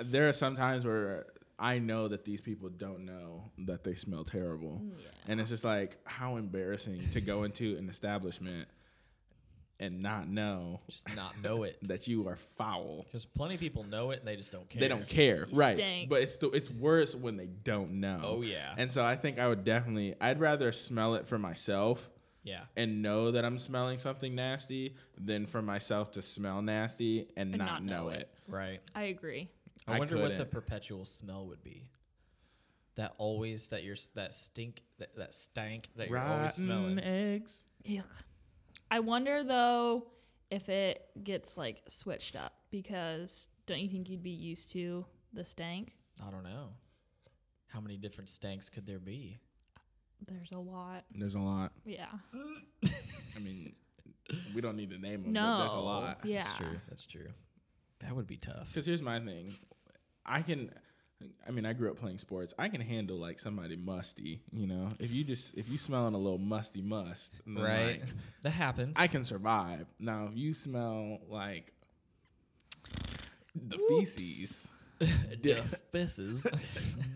[0.02, 1.26] there are some times where
[1.58, 4.92] I know that these people don't know that they smell terrible, mm,
[5.26, 8.68] and it's just like how embarrassing to go into an establishment
[9.80, 11.78] and not know Just not know it.
[11.82, 13.04] that you are foul.
[13.06, 14.80] Because plenty of people know it and they just don't care.
[14.80, 15.76] They don't care, right?
[15.76, 16.08] stink.
[16.08, 18.20] But it's still it's worse when they don't know.
[18.22, 18.74] Oh, yeah.
[18.76, 22.10] And so I think I would definitely I'd rather smell it for myself
[22.44, 22.60] Yeah.
[22.76, 27.58] and know that I'm smelling something nasty than for myself to smell nasty and, And
[27.58, 28.28] not, not know know it.
[28.46, 28.80] Right.
[28.94, 29.48] I agree.
[29.88, 31.88] I, I wonder what the perpetual smell would be.
[32.96, 36.98] That always that you're that stink that, that stank that you're always smelling.
[36.98, 37.64] eggs.
[38.90, 40.06] I wonder though
[40.50, 45.44] if it gets like switched up because don't you think you'd be used to the
[45.44, 45.92] stank?
[46.26, 46.70] I don't know.
[47.68, 49.38] How many different stanks could there be?
[50.26, 51.04] There's a lot.
[51.14, 51.72] There's a lot.
[51.84, 52.06] Yeah.
[52.84, 53.74] I mean,
[54.54, 55.40] we don't need to name them, No.
[55.40, 56.18] but there's a lot.
[56.24, 56.42] Yeah.
[56.42, 56.80] That's true.
[56.88, 57.28] That's true.
[58.00, 58.68] That would be tough.
[58.68, 59.54] Because here's my thing,
[60.26, 60.70] I can.
[61.46, 62.54] I mean, I grew up playing sports.
[62.58, 64.40] I can handle like somebody musty.
[64.52, 68.00] You know, if you just if you smelling a little musty must, Right.
[68.00, 68.02] like,
[68.42, 68.96] that happens.
[68.98, 69.86] I can survive.
[69.98, 71.72] Now, if you smell like
[73.54, 74.70] the feces,
[75.42, 76.46] Yeah, this is.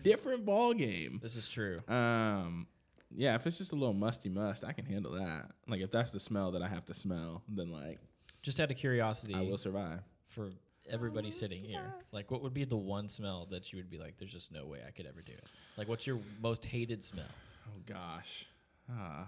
[0.03, 1.19] different ball game.
[1.21, 1.81] this is true.
[1.87, 2.67] Um,
[3.11, 5.51] yeah, if it's just a little musty must, I can handle that.
[5.67, 7.99] Like if that's the smell that I have to smell, then like
[8.41, 10.01] Just out of curiosity, I will survive.
[10.27, 10.51] for
[10.89, 14.17] everybody sitting here, like, what would be the one smell that you would be like,
[14.17, 15.45] "There's just no way I could ever do it."
[15.77, 17.25] Like, what's your most hated smell?
[17.67, 18.45] Oh gosh.
[18.91, 19.27] Ah.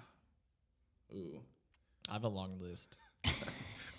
[1.14, 1.42] Ooh.
[2.10, 2.98] I have a long list.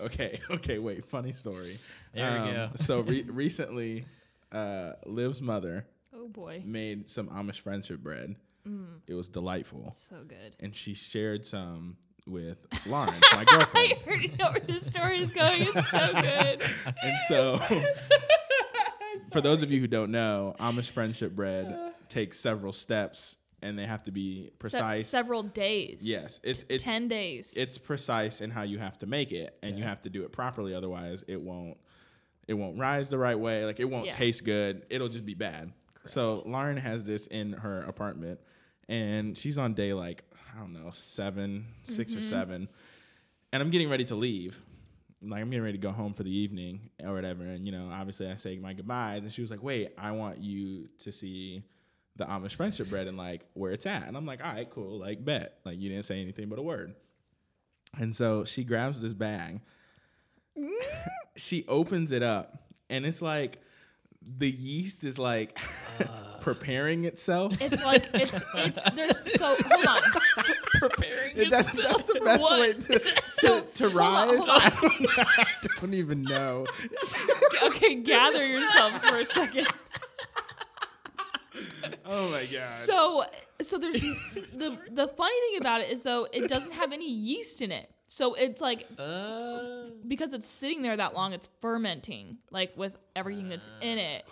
[0.00, 0.38] Okay.
[0.48, 0.78] Okay.
[0.78, 1.04] Wait.
[1.04, 1.76] Funny story.
[2.14, 2.70] There we go.
[2.76, 4.04] So re- recently,
[4.52, 6.62] uh, Liv's mother Oh boy.
[6.64, 8.36] made some Amish friendship bread.
[8.64, 9.00] Mm.
[9.08, 10.54] It was delightful, So good.
[10.60, 11.96] and she shared some
[12.28, 13.94] with Lauren, my girlfriend.
[13.94, 15.62] I already know where this story is going.
[15.62, 16.62] It's so good.
[17.02, 17.58] and so,
[19.30, 21.90] for those of you who don't know, Amish friendship bread uh.
[22.08, 25.08] takes several steps, and they have to be Se- precise.
[25.08, 26.00] several days.
[26.06, 27.54] Yes, it's it's Ten days.
[27.56, 30.32] it's precise in how you have to make it, and you have to do it
[30.32, 30.74] properly.
[30.74, 31.76] Otherwise, it won't
[32.46, 33.64] it won't rise the right way.
[33.64, 34.12] Like it won't Yeah.
[34.12, 34.86] taste good.
[34.90, 35.72] It'll just be bad.
[36.04, 38.40] So Lauren has this in her apartment,
[38.88, 40.24] and she's on day like
[40.54, 42.20] I don't know 7 6 Mm-hmm.
[42.20, 42.68] or seven,
[43.52, 44.56] and I'm getting ready to leave.
[45.20, 47.90] Like I'm getting ready to go home for the evening or whatever, and you know,
[47.92, 51.62] obviously I say my goodbyes, and she was like, "Wait, I want you to see."
[52.16, 54.08] the Amish friendship bread and like where it's at.
[54.08, 55.60] And I'm like, all right, cool, like bet.
[55.64, 56.96] Like you didn't say anything but a word.
[57.96, 59.60] And so she grabs this bag.
[61.36, 63.58] she opens it up, and it's like
[64.22, 65.58] the yeast is like
[66.00, 66.38] uh.
[66.40, 67.60] preparing itself.
[67.60, 70.00] It's like it's it's there's so hold on.
[70.78, 72.60] Preparing That's, that's the best what?
[72.60, 74.38] way to, to, So, to hold on, rise.
[74.38, 74.60] hold on.
[74.62, 76.66] I, don't, I don't even know.
[77.64, 79.66] Okay, gather yourselves for a second.
[82.06, 82.74] oh my god.
[82.74, 83.24] So
[83.60, 87.60] so there's the the funny thing about it is though it doesn't have any yeast
[87.60, 87.90] in it.
[88.10, 93.48] So it's like Uh, because it's sitting there that long, it's fermenting like with everything
[93.50, 94.24] that's in it.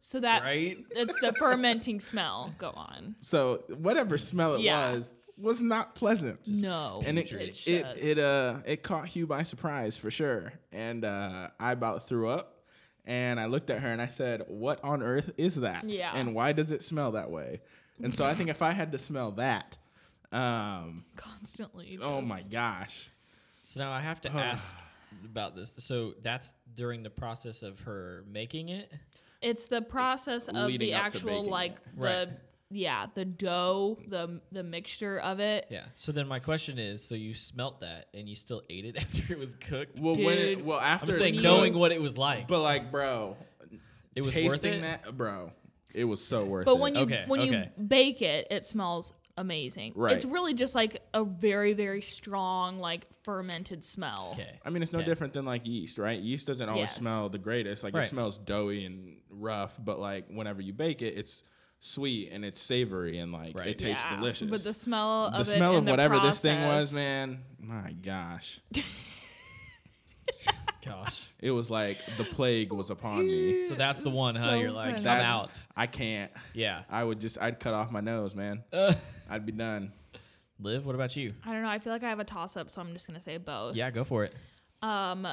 [0.00, 0.78] So that right?
[0.92, 2.54] it's the fermenting smell.
[2.58, 3.16] Go on.
[3.20, 4.92] So whatever smell it Yeah.
[4.92, 6.46] was was not pleasant.
[6.46, 7.02] No.
[7.04, 10.52] and it it's it, it uh it caught Hugh by surprise for sure.
[10.72, 12.54] And uh I about threw up.
[13.04, 15.88] And I looked at her and I said, "What on earth is that?
[15.88, 16.12] Yeah.
[16.14, 17.62] And why does it smell that way?"
[18.02, 19.78] And so I think if I had to smell that,
[20.32, 21.98] um, constantly.
[22.02, 23.10] oh my gosh,
[23.64, 24.74] So now I have to ask
[25.24, 25.72] about this.
[25.78, 28.92] So that's during the process of her making it.
[29.40, 31.78] It's the process of Leading the actual like it.
[31.96, 32.28] the Right.
[32.70, 35.66] yeah the dough the the mixture of it.
[35.70, 35.84] Yeah.
[35.96, 39.32] So then my question is, so you smelt that and you still ate it after
[39.32, 40.00] it was cooked?
[40.00, 42.48] well when it, well after I'm saying cooked- knowing what it was like.
[42.48, 43.36] but like bro,
[44.16, 45.02] it was tasting worth it.
[45.04, 45.52] that, bro,
[45.94, 46.74] it was so worth But it.
[46.74, 47.70] But when you Okay, when okay.
[47.78, 49.92] you bake it, it smells amazing.
[49.94, 50.14] Right.
[50.14, 54.30] It's really just like a very very strong like fermented smell.
[54.34, 54.58] Okay.
[54.64, 55.06] I mean, it's no Okay.
[55.08, 56.20] different than like yeast, right?
[56.20, 56.96] Yeast doesn't always Yes.
[56.96, 57.84] smell the greatest.
[57.84, 58.04] Like Right.
[58.04, 61.44] it smells doughy and rough, but like whenever you bake it, it's
[61.80, 63.68] sweet and it's savory and like Right.
[63.68, 64.50] it tastes Yeah, delicious.
[64.50, 67.92] But the smell the of smell of in the whatever this thing was, man, my
[67.92, 68.60] gosh,
[70.84, 71.30] Gosh.
[71.40, 73.64] it was like the plague was upon me.
[73.68, 74.44] So that's the one, huh?
[74.44, 74.96] So You're like, funny.
[74.98, 75.66] I'm That's out.
[75.76, 76.32] I can't.
[76.54, 76.82] Yeah.
[76.88, 78.62] I would just I'd cut off my nose, man.
[78.72, 78.94] Uh,
[79.28, 79.92] I'd be done.
[80.60, 81.30] Liv, what about you?
[81.44, 81.68] I don't know.
[81.68, 83.76] I feel like I have a toss up, so I'm just gonna say both.
[83.76, 84.34] Yeah, go for it.
[84.82, 85.26] Um,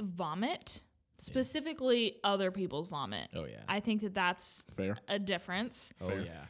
[0.00, 0.80] vomit,
[1.18, 3.28] specifically other people's vomit.
[3.34, 3.62] Oh yeah.
[3.68, 4.96] I think that that's Fair.
[5.08, 6.20] a difference, oh Fair.
[6.20, 6.44] yeah.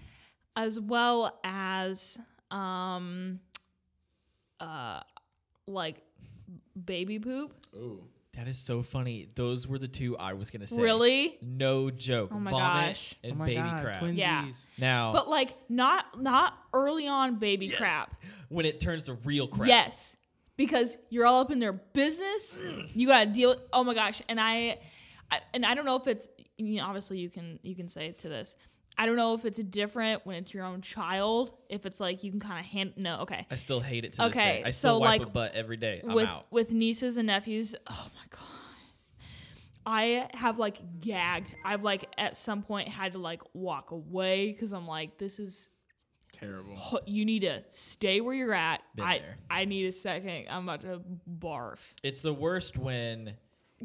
[0.57, 2.19] as well as
[2.51, 3.41] um,
[4.61, 5.01] uh,
[5.67, 6.03] like
[6.85, 7.53] baby poop.
[7.75, 8.05] Ooh.
[8.35, 9.27] That is so funny.
[9.35, 10.81] Those were the two I was gonna say.
[10.81, 11.39] Really?
[11.43, 12.31] No joke.
[12.33, 13.15] Oh my Vomit gosh.
[13.25, 14.01] and baby crap.
[14.13, 14.49] Yeah.
[14.79, 18.15] Now, But like not not early on baby crap.
[18.49, 19.67] when it turns to real crap.
[19.69, 20.17] Yes.
[20.57, 22.61] Because you're all up in their business.
[22.95, 24.23] You gotta deal with oh my gosh.
[24.29, 24.79] And I,
[25.33, 28.13] I and I don't know if it's you know, obviously you can you can say
[28.13, 28.55] to this.
[29.01, 31.53] I don't know if it's different when it's your own child.
[31.69, 33.47] If it's like you can kind of hand no, okay.
[33.51, 34.63] I still hate it to this Okay, day.
[34.67, 36.01] I so, still wipe a like, butt every day.
[36.03, 36.47] I'm with out.
[36.51, 38.43] with nieces and nephews, oh my god.
[39.87, 41.55] I have like gagged.
[41.65, 45.71] I've like at some point had to like walk away because I'm like, this is
[46.33, 46.77] Terrible.
[47.07, 48.83] you need to stay where you're at.
[48.97, 49.37] Been I there.
[49.49, 50.47] I need a second.
[50.51, 51.01] I'm about to
[51.39, 51.79] barf.
[52.03, 53.35] It's the worst when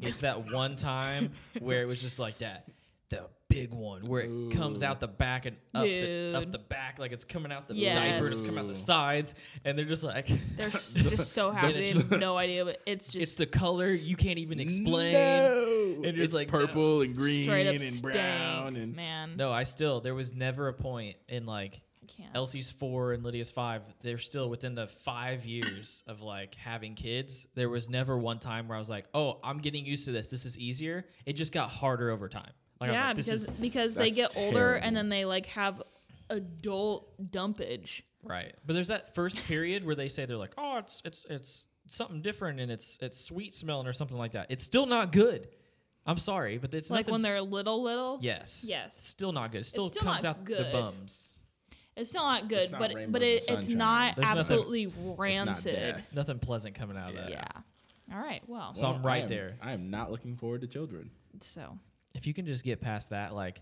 [0.01, 2.67] it's that one time where it was just like that,
[3.15, 6.97] the big one where it comes out the back and up the, up the back,
[6.97, 7.95] like it's coming out the Yes.
[7.95, 11.73] diaper, and it's coming out the sides, and they're just like, They're just so happy.
[11.73, 15.13] They have no idea, but it's just it's the color you can't even explain.
[15.13, 16.01] No.
[16.03, 19.35] And it's like, purple and green up and stank, brown and man.
[19.37, 22.35] No, I still there was never a point in like I can't.
[22.35, 23.83] Elsie's four and Lydia's five.
[24.01, 27.47] They're still within the five years of like having kids.
[27.55, 30.29] There was never one time where I was like, "Oh, I'm getting used to this.
[30.29, 32.51] This is easier." It just got harder over time.
[32.83, 35.09] Like I was yeah, like, "This because is because they That's get older and then
[35.09, 35.81] they like have
[36.29, 38.03] adult dumpage.
[38.23, 41.67] right." But there's that first period where they say they're like, "Oh, it's it's it's
[41.87, 45.47] something different and it's it's sweet smelling or something like that." It's still not good.
[46.05, 48.19] I'm sorry, but it's not like when they're little, little.
[48.21, 49.01] yes, Yes.
[49.05, 49.61] still not good.
[49.61, 51.37] It still, still comes not out the bums.
[51.95, 55.75] It's still not good, not but but it, it's not There's absolutely It's not rancid.
[55.75, 56.13] death.
[56.15, 57.29] Nothing pleasant coming out of that.
[57.29, 57.47] Yeah.
[58.13, 58.41] All right.
[58.47, 59.55] Well, So I'm Well, I right am- there.
[59.61, 61.09] I am not looking forward to children.
[61.39, 61.77] so
[62.13, 63.61] if you can just get past that, like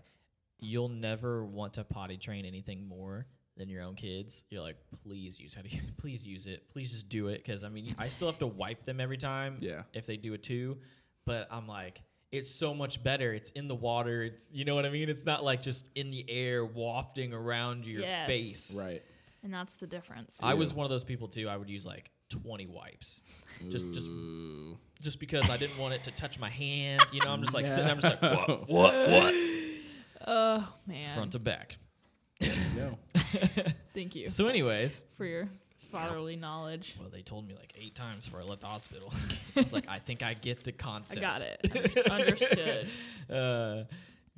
[0.58, 4.44] you'll never want to potty train anything more than your own kids.
[4.50, 6.68] You're like, please use how to please use it.
[6.72, 7.44] Please just do it.
[7.44, 9.56] Cause I mean I still have to wipe them every time.
[9.60, 9.82] Yeah.
[9.92, 10.78] If they do it too.
[11.24, 12.00] But I'm like,
[12.32, 13.32] it's so much better.
[13.34, 14.22] It's in the water.
[14.22, 15.08] It's you know what I mean?
[15.08, 18.26] It's not like just in the air wafting around your Yes.
[18.26, 18.80] face.
[18.82, 19.02] Right.
[19.42, 20.38] and that's the difference.
[20.42, 21.48] I was one of those people too.
[21.48, 23.22] I would use like 20 wipes.
[23.68, 24.76] Just just Ooh.
[25.00, 27.02] just because I didn't want it to touch my hand.
[27.12, 29.34] You know, I'm just like sitting I'm just like, what, what, what?
[30.26, 31.14] oh man.
[31.14, 31.76] Front to back.
[32.76, 32.98] No.
[33.94, 35.48] Thank you So anyways, for your
[35.92, 36.96] fatherly knowledge.
[36.98, 39.12] Well, they told me like eight times before I left the hospital.
[39.56, 41.24] I was like, I think I get the concept.
[41.24, 41.62] I concept.
[41.72, 42.10] got it.
[42.10, 42.88] Under- Understood.
[43.30, 43.82] Uh,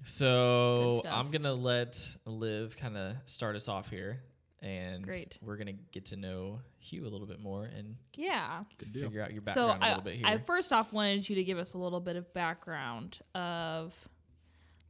[0.02, 1.14] So stuff.
[1.14, 4.20] I'm gonna let Liv kind of start us off here,
[4.64, 5.38] and Great.
[5.42, 8.64] we're gonna get to know Hugh a little bit more and Yeah.
[8.92, 10.26] figure out your So background a I, little bit here.
[10.26, 13.92] I first off wanted you to give us a little bit of background of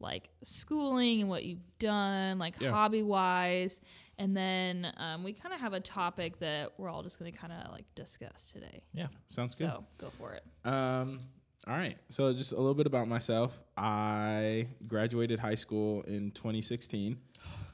[0.01, 2.71] like schooling and what you've done, like Yeah.
[2.71, 3.81] hobby wise,
[4.19, 7.37] and then um, we kind of have a topic that we're all just going to
[7.39, 8.83] kind of like discuss today.
[8.93, 9.69] yeah, Sounds good.
[9.69, 10.45] So go for it.
[10.65, 11.21] Um,
[11.67, 11.97] all right.
[12.11, 13.59] So just a little bit about myself.
[13.77, 17.17] I graduated high school in 2016.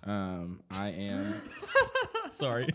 [0.04, 1.34] Um, I am
[2.30, 2.68] sorry.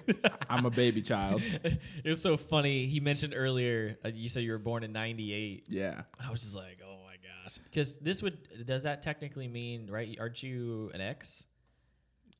[0.49, 1.41] I'm a baby child.
[1.43, 2.87] it was so funny.
[2.87, 5.65] He mentioned earlier uh, you said you were born in '98.
[5.69, 6.03] Yeah.
[6.23, 10.15] I was just like, oh my gosh, because this would does that technically mean right?
[10.19, 11.45] Aren't you an X?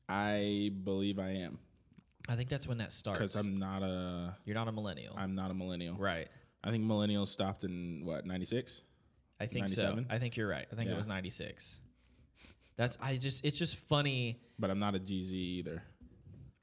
[0.08, 1.58] I believe I am
[2.28, 3.18] I think that's when that starts.
[3.18, 5.96] because I'm not a You're not a millennial, I'm not a millennial.
[5.96, 6.28] right?
[6.62, 8.82] I think millennials stopped in what 96.
[9.40, 10.06] I think 97?
[10.08, 10.14] so.
[10.14, 10.66] I think you're right.
[10.72, 11.80] I think it was '96.
[12.76, 14.40] That's I just it's just funny.
[14.58, 15.82] But I'm not a GZ either.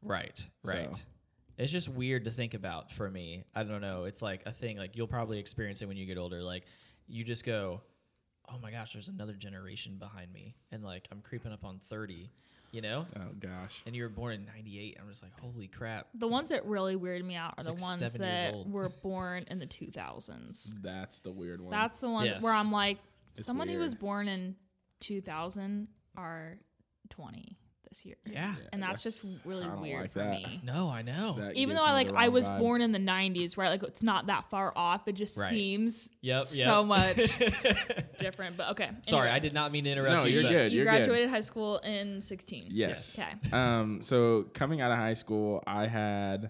[0.02, 0.96] Right, right.
[0.96, 1.02] So-
[1.58, 3.44] It's just weird to think about for me.
[3.56, 4.06] I don't know.
[4.06, 4.78] It's like a thing.
[4.78, 6.42] Like you'll probably experience it when you get older.
[6.44, 6.64] Like
[7.08, 7.82] you just go,
[8.50, 12.30] "Oh my gosh, there's another generation behind me," and like I'm creeping up on thirty.
[12.72, 13.84] You know, Oh gosh.
[13.86, 14.98] and you were born in '98.
[15.00, 16.08] I'm just like, holy crap.
[16.16, 19.46] The ones that really weird me out are It's the like ones that were born
[19.48, 20.82] in the 2000s.
[20.82, 21.70] That's the weird one.
[21.70, 22.42] That's the one Yes.
[22.42, 22.98] where I'm like,
[23.36, 24.56] It's someone who was born in
[25.02, 26.58] 2000 are
[27.10, 27.58] 20
[27.90, 28.16] this year.
[28.26, 28.56] Yeah.
[28.72, 30.42] And that's, just really I don't weird like for that.
[30.42, 30.62] me.
[30.64, 31.36] No, I know.
[31.38, 32.60] That Even gives though I me like the I wrong was vibe.
[32.60, 33.70] born in the 90s, right?
[33.70, 35.08] Like it's not that far off.
[35.08, 35.50] It just Right.
[35.52, 36.46] seems Yep.
[36.46, 36.86] so yep.
[36.88, 37.16] much
[38.20, 38.58] different.
[38.58, 38.90] But okay.
[39.04, 39.36] Sorry, anyway.
[39.36, 40.34] I did not mean to interrupt No, you.
[40.36, 40.72] you're but- good.
[40.72, 40.92] You You're good.
[40.98, 42.68] graduated high school in 16.
[42.72, 43.20] Yes.
[43.20, 43.32] Okay.
[43.56, 46.50] Um, so coming out of high school, I had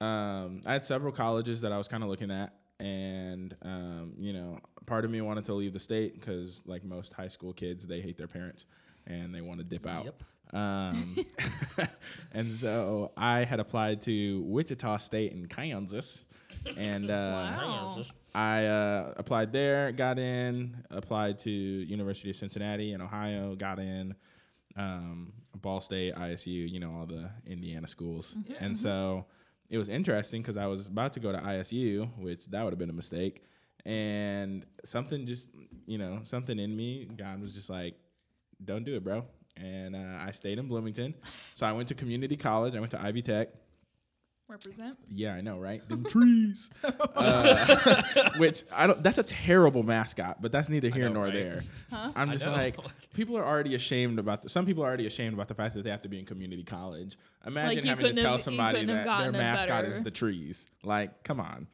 [0.00, 4.32] um, I had several colleges that I was kind of looking at, and um, you
[4.32, 7.86] know, part of me wanted to leave the state because, like most high school kids,
[7.86, 8.64] they hate their parents
[9.06, 10.04] and they want to dip out.
[10.04, 10.22] Yep.
[10.52, 11.16] Um,
[12.32, 16.24] and so I had applied to Wichita State in Kansas,
[16.76, 17.14] and uh,
[17.58, 18.02] Wow.
[18.34, 24.14] I uh, applied there, got in, applied to University of Cincinnati in Ohio, got in,
[24.76, 28.36] um, Ball State, ISU, you know, all the Indiana schools.
[28.60, 29.26] And so
[29.70, 32.78] it was interesting because I was about to go to ISU, which that would have
[32.78, 33.42] been a mistake.
[33.84, 35.48] And something just,
[35.86, 37.94] you know, something in me, God was just like,
[38.64, 39.24] don't do it, bro.
[39.56, 41.14] And uh, I stayed in Bloomington.
[41.54, 42.74] So I went to community college.
[42.74, 43.48] I went to Ivy Tech.
[44.48, 44.96] Represent.
[45.10, 45.86] Yeah, I know, right?
[45.88, 46.70] Them trees.
[47.18, 49.02] Uh, which I don't.
[49.02, 51.34] That's a terrible mascot, but that's neither here know, nor right?
[51.34, 51.62] there.
[51.90, 52.76] I'm just like,
[53.12, 54.42] people are already ashamed about.
[54.44, 56.24] The, some people are already ashamed about the fact that they have to be in
[56.24, 57.18] community college.
[57.44, 60.70] Imagine you having to tell have- somebody that their gotten a mascot is the trees.
[60.84, 61.66] Like, come on.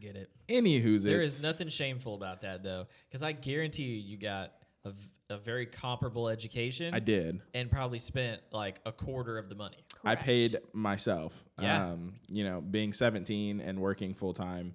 [0.00, 0.30] I get it.
[0.48, 4.52] Anywho's There it's- is nothing shameful about that though, because I guarantee you, you got
[4.84, 6.94] a, v- a very comparable education.
[6.94, 7.40] I did.
[7.54, 9.76] and probably spent like a quarter of the money.
[10.04, 11.44] I paid myself.
[11.60, 11.90] Yeah.
[11.90, 14.74] Um, you know, being 17 and working full time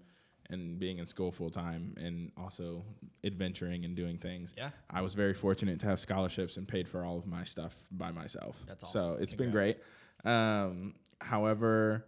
[0.52, 2.86] and being in school full time and also
[3.24, 4.54] adventuring and doing things.
[4.56, 4.70] Yeah.
[4.92, 8.12] I was very fortunate to have scholarships and paid for all of my stuff by
[8.12, 8.64] myself.
[8.68, 9.02] That's awesome.
[9.02, 9.24] So awesome.
[9.24, 9.80] it's been Congrats.
[10.24, 10.32] great.
[10.32, 12.06] Um, however,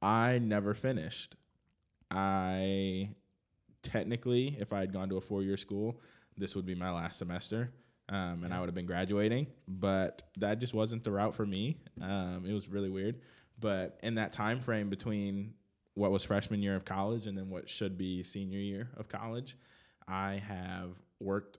[0.00, 1.34] I never finished.
[2.12, 3.08] I
[3.82, 6.00] technically, if I had gone to a four year school,
[6.36, 7.72] this would be my last semester.
[8.08, 11.78] Um, and I would have been graduating, but that just wasn't the route for me.
[12.00, 13.20] Um, it was really weird.
[13.58, 15.54] But in that time frame between
[15.94, 19.56] what was freshman year of college and then what should be senior year of college,
[20.06, 21.58] I have worked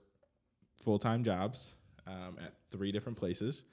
[0.82, 1.74] full time jobs
[2.06, 3.64] um, at three different places.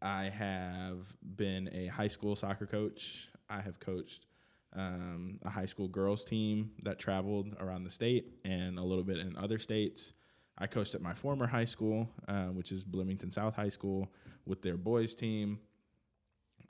[0.00, 3.28] I have been a high school soccer coach.
[3.50, 4.26] I have coached
[4.74, 9.18] um, a high school girls team that traveled around the state and a little bit
[9.18, 10.12] in other states.
[10.58, 14.12] I coached at my former high school, uh, which is Bloomington South High School,
[14.44, 15.58] with their boys team.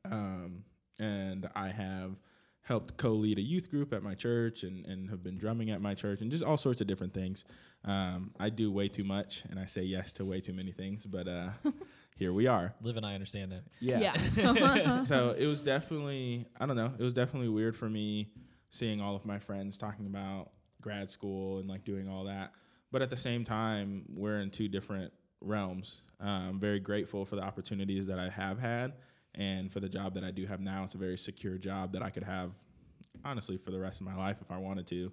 [0.04, 0.64] Um,
[0.98, 2.16] and I have
[2.62, 5.94] helped co-lead a youth group at my church and, and have been drumming at my
[5.94, 7.44] church and just all sorts of different things.
[7.84, 11.04] Um, I do way too much and I say yes to way too many things,
[11.04, 11.48] but uh,
[12.20, 12.74] here we are.
[12.82, 13.62] Liv and I understand that.
[13.80, 15.02] Yeah.
[15.04, 18.28] so it was definitely I don't know, it was definitely weird for me
[18.68, 20.50] seeing all of my friends talking about
[20.82, 22.52] grad school and like doing all that.
[22.92, 26.02] But at the same time, we're in two different realms.
[26.22, 28.92] Uh, I'm very grateful for the opportunities that I have had
[29.34, 30.84] and for the job that I do have now.
[30.84, 32.50] It's a very secure job that I could have
[33.24, 35.10] honestly for the rest of my life if I wanted to.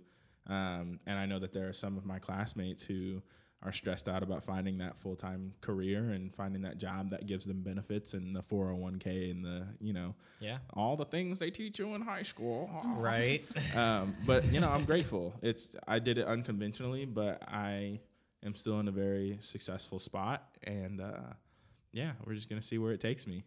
[0.48, 3.22] Um, and I know that there are some of my classmates who
[3.63, 7.46] are stressed out about finding that full time career and finding that job that gives
[7.46, 10.60] them benefits and the 401k and the, you know, Yeah.
[10.74, 12.70] all the things they teach you in high school.
[12.98, 13.43] Right.
[13.76, 15.34] Um, but, you know, I'm grateful.
[15.41, 18.00] It's, I did it unconventionally, but I
[18.46, 21.34] am still in a very successful spot, and uh,
[21.91, 23.43] yeah, we're just gonna see where it takes me.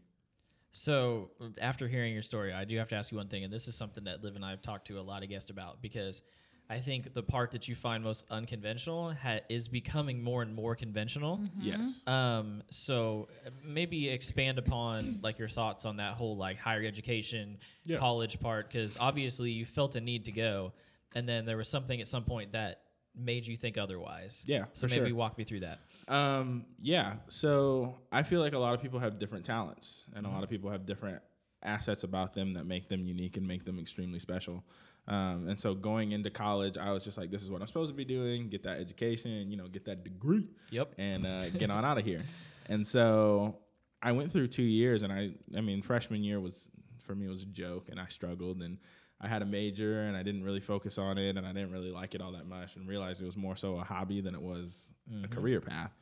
[0.72, 3.68] So after hearing your story, I do have to ask you one thing, and this
[3.68, 6.22] is something that Liv and I have talked to a lot of guests about because
[6.70, 10.76] I think the part that you find most unconventional ha- is becoming more and more
[10.76, 11.40] conventional.
[11.58, 12.00] Yes.
[12.06, 17.58] Um, so uh, maybe expand upon like your thoughts on that whole like higher education,
[17.84, 17.98] Yeah.
[17.98, 20.72] college part, because obviously you felt a need to go,
[21.16, 22.82] and then there was something at some point that
[23.16, 24.44] made you think otherwise.
[24.46, 25.16] Yeah, So for maybe sure.
[25.16, 25.80] walk me through that.
[26.06, 27.16] Um, yeah.
[27.26, 30.48] So I feel like a lot of people have different talents, and a lot of
[30.48, 31.20] people have different
[31.62, 34.64] assets about them that make them unique and make them extremely special.
[35.10, 37.90] Um, and so going into college, I was just like, this is what I'm supposed
[37.92, 38.48] to be doing.
[38.48, 40.94] Get that education, you know, get that degree, Yep.
[40.98, 42.22] and uh, get on out of here.
[42.68, 43.56] And so
[44.00, 46.68] I went through two years, and I, I mean, freshman year was
[47.02, 48.78] for me was a joke, and I struggled, and
[49.20, 51.90] I had a major, and I didn't really focus on it, and I didn't really
[51.90, 54.40] like it all that much, and realized it was more so a hobby than it
[54.40, 54.92] was
[55.24, 55.92] a career path.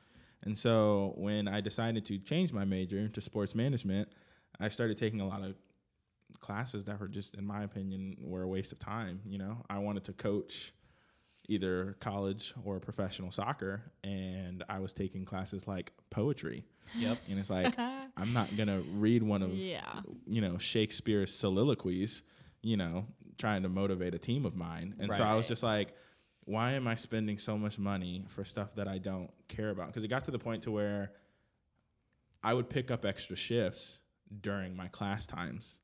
[0.44, 4.10] And so when I decided to change my major to sports management,
[4.60, 5.54] I started taking a lot of
[6.40, 9.20] classes that were just, in my opinion, were a waste of time.
[9.26, 10.72] You know, I wanted to coach
[11.48, 16.64] either college or professional soccer, and I was taking classes like poetry.
[16.98, 17.18] Yep.
[17.30, 17.74] And it's like
[18.16, 20.00] I'm not gonna read one of Yeah.
[20.26, 22.22] you know Shakespeare's soliloquies,
[22.62, 23.06] you know,
[23.38, 24.94] trying to motivate a team of mine.
[24.98, 25.94] And so I was just like,
[26.44, 29.86] why am I spending so much money for stuff that I don't care about?
[29.88, 31.12] Because it got to the point to where
[32.42, 34.00] I would pick up extra shifts
[34.40, 35.78] during my class times.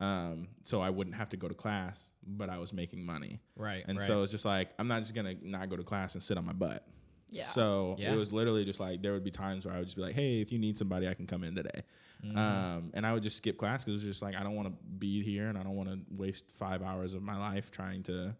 [0.00, 3.40] Um, so I wouldn't have to go to class, but I was making money.
[3.56, 3.84] Right.
[3.88, 4.06] And right.
[4.06, 6.44] so it's just like I'm not just gonna not go to class and sit on
[6.44, 6.86] my butt.
[7.30, 7.42] Yeah.
[7.42, 8.14] So Yeah.
[8.14, 10.14] it was literally just like there would be times where I would just be like,
[10.14, 11.82] "Hey, if you need somebody, I can come in today,"
[12.24, 12.38] Mm-hmm.
[12.38, 14.68] um, and I would just skip class because it was just like I don't want
[14.68, 18.02] to be here and I don't want to waste five hours of my life trying
[18.04, 18.34] to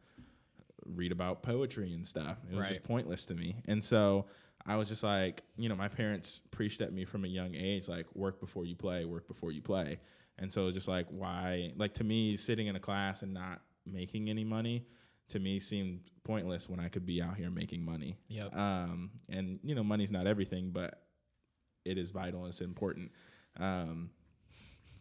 [0.87, 2.39] read about poetry and stuff.
[2.51, 3.57] It was just pointless to me.
[3.67, 4.27] And so
[4.65, 7.89] I was just like, you know, my parents preached at me from a young age,
[7.89, 9.99] like work before you play, work before you play.
[10.39, 11.73] And so it's just like, why?
[11.77, 14.87] Like to me, sitting in a class and not making any money
[15.29, 18.19] to me seemed pointless when I could be out here making money.
[18.29, 18.57] Yep.
[18.57, 21.03] Um, and you know, money's not everything, but
[21.85, 23.11] it is vital and it's important.
[23.59, 24.11] Um,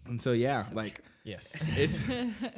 [0.05, 1.53] and so yeah, like yes.
[1.77, 1.99] it's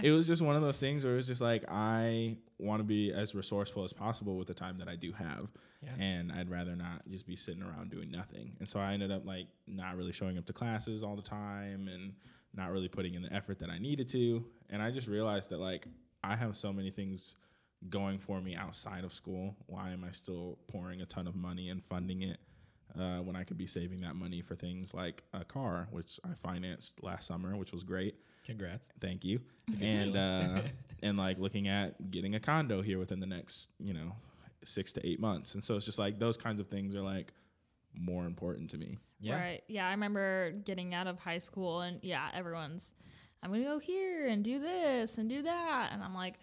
[0.03, 2.83] it was just one of those things where it was just like I want to
[2.83, 5.47] be as resourceful as possible with the time that I do have.
[5.81, 5.91] Yeah.
[5.97, 8.51] And I'd rather not just be sitting around doing nothing.
[8.59, 11.87] And so I ended up like not really showing up to classes all the time
[11.87, 12.13] and
[12.55, 14.45] not really putting in the effort that I needed to.
[14.69, 15.87] And I just realized that like
[16.23, 17.35] I have so many things
[17.89, 19.55] going for me outside of school.
[19.67, 22.39] Why am I still pouring a ton of money and funding it
[22.97, 26.33] uh, when I could be saving that money for things like a car, which I
[26.33, 28.15] financed last summer, which was great.
[28.45, 28.89] Congrats.
[28.99, 29.39] Thank you.
[29.79, 30.61] And uh,
[31.03, 34.15] and like looking at getting a condo here within the next you know
[34.63, 35.53] six to eight months.
[35.53, 37.31] And so it's just like those kinds of things are like
[37.93, 38.97] more important to me.
[39.19, 39.39] Yeah.
[39.39, 39.63] Right.
[39.67, 42.93] Yeah, I remember getting out of high school and yeah, everyone's
[43.41, 46.35] I'm going to go here and do this and do that and I'm like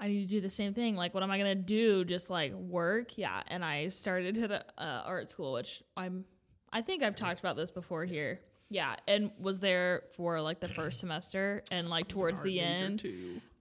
[0.00, 0.96] I need to do the same thing.
[0.96, 2.04] Like what am I going to do?
[2.04, 3.16] Just like work?
[3.16, 6.24] Yeah, and I started at a uh, art school which I'm
[6.72, 8.40] I think I've talked about this before here.
[8.70, 13.02] Yeah, and was there for like the first semester and like towards the end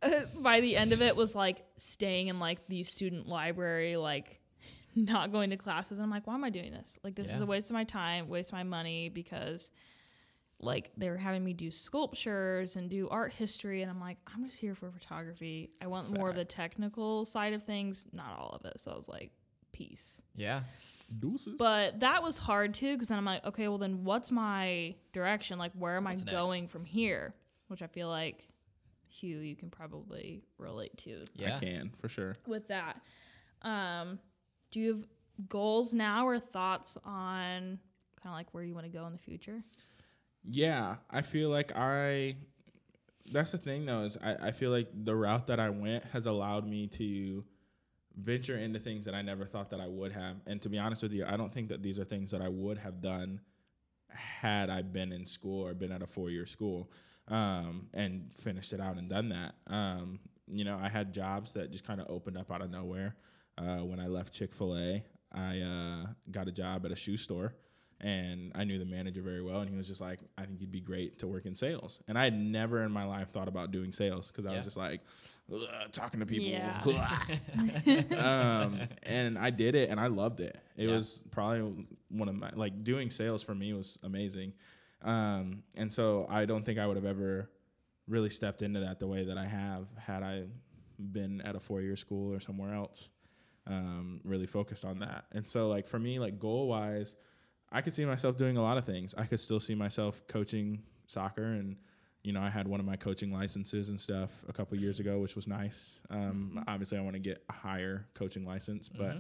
[0.40, 4.42] by the end of it was like staying in like the student library like
[5.06, 7.40] not going to classes and i'm like why am i doing this like this is
[7.42, 9.72] a waste of my time waste of my money because
[10.60, 14.44] like they were having me do sculptures and do art history and i'm like i'm
[14.46, 18.50] just here for photography i want more of the technical side of things not all
[18.60, 19.32] of it so i was like
[19.72, 20.62] peace Yeah.
[21.20, 21.56] Deuces.
[21.60, 25.60] but that was hard too because then i'm like okay well then what's my direction
[25.60, 26.36] like where am What's i next?
[26.46, 27.36] going from here
[27.68, 28.48] which i feel like
[29.08, 31.56] hugh you can probably relate to Yeah.
[31.56, 32.36] I can for sure.
[32.48, 33.00] with that.
[33.64, 34.20] Um,
[34.72, 35.08] do you have
[35.50, 37.80] goals now or thoughts on
[38.22, 39.64] kind of like where you want to go in the future?
[40.44, 42.36] Yeah, I feel like I.
[43.30, 46.28] That's the thing though is I, I feel like the route that I went has
[46.28, 47.44] allowed me to
[48.16, 50.38] venture into things that I never thought that I would have.
[50.46, 52.48] And to be honest with you, I don't think that these are things that I
[52.48, 53.42] would have done
[54.10, 56.90] had I been in school or been at a four year school
[57.28, 59.56] um, and finished it out and done that.
[59.68, 60.20] Um,
[60.50, 63.16] you know, I had jobs that just kind of opened up out of nowhere.
[63.58, 65.04] Uh, when I left Chick fil A,
[65.34, 67.54] I uh, got a job at a shoe store
[68.00, 69.62] and I knew the manager very well.
[69.62, 72.00] And he was just like, I think you'd be great to work in sales.
[72.08, 74.56] And I had never in my life thought about doing sales because I Yeah.
[74.58, 75.02] was just like,
[75.92, 76.50] talking to people.
[76.50, 76.82] Yeah.
[78.18, 80.58] um, and I did it and I loved it.
[80.76, 80.96] It Yeah.
[80.96, 84.54] was probably one of my like doing sales for me was amazing.
[85.02, 87.50] Um, and so I don't think I would have ever
[88.08, 90.44] really stepped into that the way that I have had I
[91.00, 93.10] been at a four year school or somewhere else.
[93.68, 95.26] Um, really focused on that.
[95.32, 97.16] And so, like for me, like goal wise,
[97.72, 99.14] I could see myself doing a lot of things.
[99.18, 101.76] I could still see myself coaching soccer, and
[102.24, 105.20] you know, I had one of my coaching licenses and stuff a couple years ago,
[105.20, 106.00] which was nice.
[106.10, 109.18] Um, Obviously, I want to get a higher coaching license, but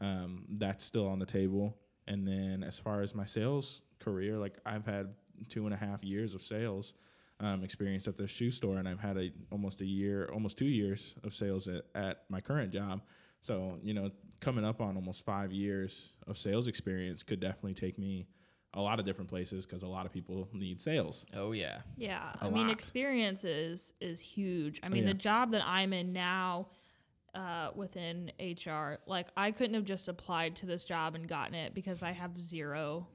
[0.00, 1.76] um, that's still on the table.
[2.06, 5.14] And then as far as my sales career, like I've had
[5.48, 6.94] two and a half years of sales
[7.40, 10.66] um, experience at the shoe store, and I've had a almost a year, almost two
[10.66, 13.02] years of sales at, at my current job.
[13.40, 14.10] So you know,
[14.40, 18.26] coming up on almost five years of sales experience could definitely take me
[18.74, 21.24] a lot of different places because a lot of people need sales.
[21.34, 21.78] Oh yeah.
[21.96, 22.72] Yeah, A I mean, lot.
[22.72, 24.80] experience is is huge.
[24.82, 25.08] I mean, yeah.
[25.10, 26.68] the job that I'm in now
[27.34, 31.74] uh, within HR, like I couldn't have just applied to this job and gotten it
[31.74, 33.08] because I have zero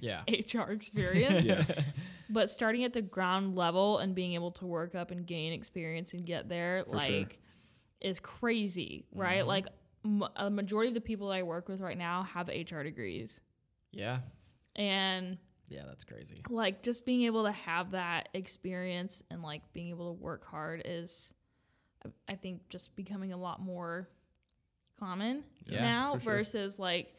[0.00, 0.22] Yeah.
[0.28, 1.46] HR experience.
[1.48, 1.64] Yeah.
[2.28, 6.12] But starting at the ground level and being able to work up and gain experience
[6.12, 7.26] and get there, For sure.
[8.00, 9.40] Is crazy, right?
[9.40, 9.48] Mm-hmm.
[9.48, 9.66] Like,
[10.04, 13.40] m- a majority of the people that I work with right now have HR degrees,
[13.92, 14.20] Yeah.
[14.74, 15.38] and
[15.68, 16.42] Yeah, that's crazy.
[16.50, 20.82] like just being able to have that experience and like being able to work hard
[20.84, 21.32] is
[22.28, 24.08] I- think just becoming a lot more
[25.00, 26.32] common Yeah, now for sure.
[26.36, 27.14] versus like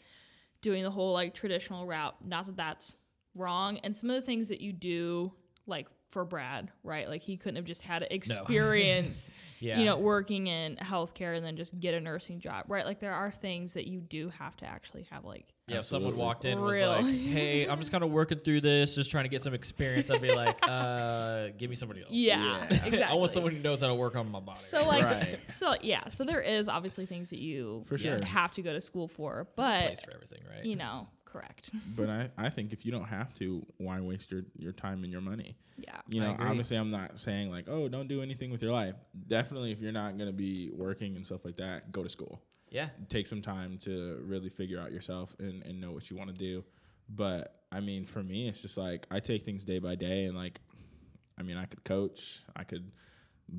[0.62, 2.96] doing the whole like traditional route not that that's
[3.36, 5.34] wrong and some of the things that you do
[5.66, 9.80] like for brad right like he couldn't have just had experience Yeah.
[9.80, 13.14] you know working in healthcare and then just get a nursing job right like there
[13.14, 16.53] are things that you do have to actually have like Yeah, if someone walked in
[16.53, 16.89] and was Real.
[16.91, 17.05] like,
[17.36, 20.22] "Hey, I'm just kind of working through this, just trying to get some experience," I'd
[20.22, 23.88] be like, "Uh, give me somebody else." yeah, exactly I want someone who knows how
[23.88, 24.58] to work on my body.
[24.60, 25.39] So like, Right.
[25.51, 28.24] so yeah, so there is obviously things that you For sure.
[28.24, 30.64] have to go to school for, There's a but place for everything, right?
[30.64, 31.10] you know,
[31.40, 31.70] correct.
[31.96, 35.12] but I, I think if you don't have to, why waste your, your time and
[35.12, 35.56] your money?
[35.78, 36.48] yeah, You I know, agree.
[36.48, 38.96] obviously, I'm not saying like, oh, don't do anything with your life.
[39.28, 42.42] Definitely, if you're not going to be working and stuff like that, go to school.
[42.70, 46.30] yeah, Take some time to really figure out yourself and, and know what you want
[46.34, 46.64] to do.
[47.10, 50.36] But I mean, for me, it's just like I take things day by day, and
[50.36, 50.60] like,
[51.40, 52.92] I mean, I could coach, I could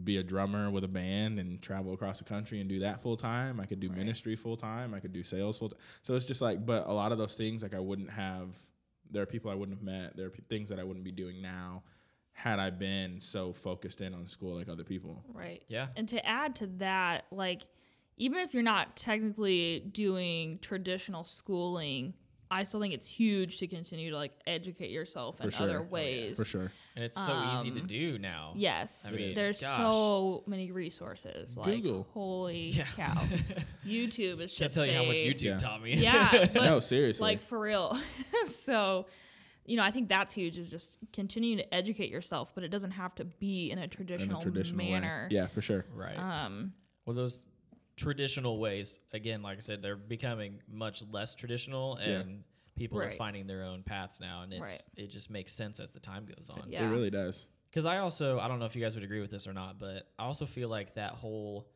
[0.05, 3.17] be a drummer with a band and travel across the country and do that full
[3.17, 3.59] time.
[3.59, 3.99] I could do Right.
[3.99, 4.93] ministry full time.
[4.93, 5.79] I could do sales full time.
[6.03, 8.51] So it's just like, but a lot of those things, like I wouldn't have.
[9.11, 10.17] There are people I wouldn't have met.
[10.17, 11.83] There are p- things that I wouldn't be doing now
[12.33, 15.25] had I been so focused in on school like other people.
[15.33, 15.63] right.
[15.69, 17.63] yeah, And to add to that, like,
[18.19, 22.13] even if you're not technically doing traditional schooling,
[22.51, 25.65] I still think it's huge to continue to like educate yourself in sure.
[25.67, 26.37] other Oh, yeah, ways.
[26.39, 26.73] For sure.
[26.97, 28.55] and it's so easy to Um, do now.
[28.57, 29.77] Yes, I mean, there's gosh.
[29.77, 31.57] so many resources.
[31.57, 32.07] Like, Google.
[32.15, 32.85] holy Yeah.
[32.97, 33.15] cow,
[33.87, 35.59] YouTube is just Can't tell you how much YouTube Yeah.
[35.59, 35.95] taught me.
[35.97, 37.23] Yeah, but no, seriously.
[37.23, 37.99] like for real.
[38.47, 39.07] so,
[39.67, 42.93] you know, I think that's huge is just continuing to educate yourself, but it doesn't
[42.93, 45.29] have to be in a in traditional, a traditional manner.
[45.31, 45.37] way.
[45.37, 45.85] Yeah, for sure.
[45.95, 46.17] right.
[46.19, 46.73] Um,
[47.05, 47.41] Well, those
[47.99, 52.21] traditional ways, again, like I said, they're becoming much less traditional, Yeah.
[52.21, 52.45] and
[52.77, 54.81] people are finding their own paths now, and it's Right.
[54.97, 56.71] it just makes sense as the time goes on.
[56.71, 56.87] Yeah.
[56.87, 57.47] It really does.
[57.69, 59.79] Because I also, I don't know if you guys would agree with this or not,
[59.79, 61.69] but I also feel like that whole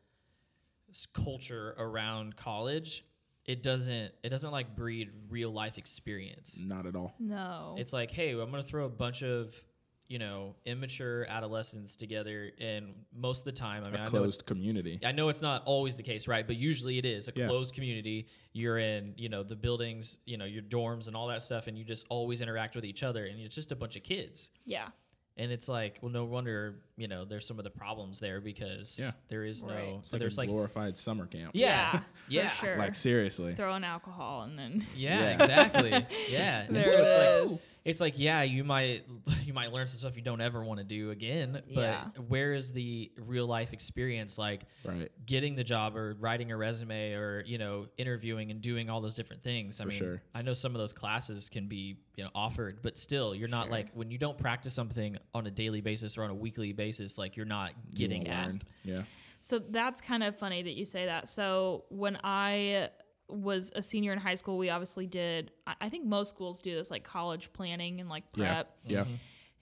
[1.13, 3.03] culture around college,
[3.45, 6.61] it doesn't, it doesn't like breed real life experience.
[6.65, 7.13] Not at all.
[7.19, 7.75] no.
[7.77, 9.61] It's like, hey, I'm gonna throw a bunch of,
[10.09, 14.09] you know, immature adolescents together, and most of the time, I mean, a I know
[14.09, 14.99] closed community.
[15.03, 16.45] I know it's not always the case, right?
[16.45, 17.47] But usually it is a Yeah.
[17.47, 18.27] closed community.
[18.51, 21.77] You're in, you know, the buildings, you know, your dorms and all that stuff, and
[21.77, 24.49] you just always interact with each other, and it's just a bunch of kids.
[24.65, 24.89] yeah.
[25.35, 28.97] And it's like, well, no wonder, you know, there's some of the problems there because
[28.99, 29.11] Yeah.
[29.27, 29.89] there is Right.
[29.89, 31.51] no, It's so like there's a like, glorified summer camp.
[31.55, 32.77] yeah, for yeah, sure.
[32.77, 33.55] Like seriously.
[33.55, 35.29] Throw in alcohol and then yeah, Yeah.
[35.43, 36.67] exactly, yeah.
[36.69, 39.05] There so it it's like, it's like, yeah, you might,
[39.43, 42.05] you might learn some stuff you don't ever want to do again, but Yeah.
[42.27, 44.37] where is the real life experience?
[44.37, 45.09] Like, Right.
[45.25, 49.15] getting the job or writing a resume or you know interviewing and doing all those
[49.15, 50.21] different things i For mean sure.
[50.35, 53.65] i know some of those classes can be you know offered but still you're not
[53.65, 53.71] Sure.
[53.71, 56.82] like when you don't practice something on a daily basis or on a weekly basis
[57.17, 58.63] like you're not getting won't at.
[58.83, 59.01] Yeah.
[59.41, 61.27] So that's kind of funny that you say that.
[61.27, 62.89] So when I
[63.29, 65.51] was a senior in high school, we obviously did.
[65.67, 68.53] I I think most schools do this, like college planning and like Yeah.
[68.63, 68.75] prep.
[68.85, 69.05] Yeah.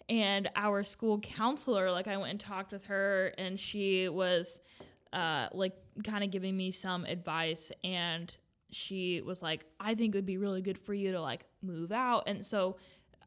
[0.09, 4.59] and our school counselor like i went and talked with her and she was
[5.13, 8.35] uh like kind of giving me some advice and
[8.71, 11.91] she was like i think it would be really good for you to like move
[11.91, 12.77] out and so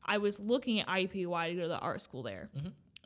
[0.04, 2.50] i was looking at iupui to go to the art school there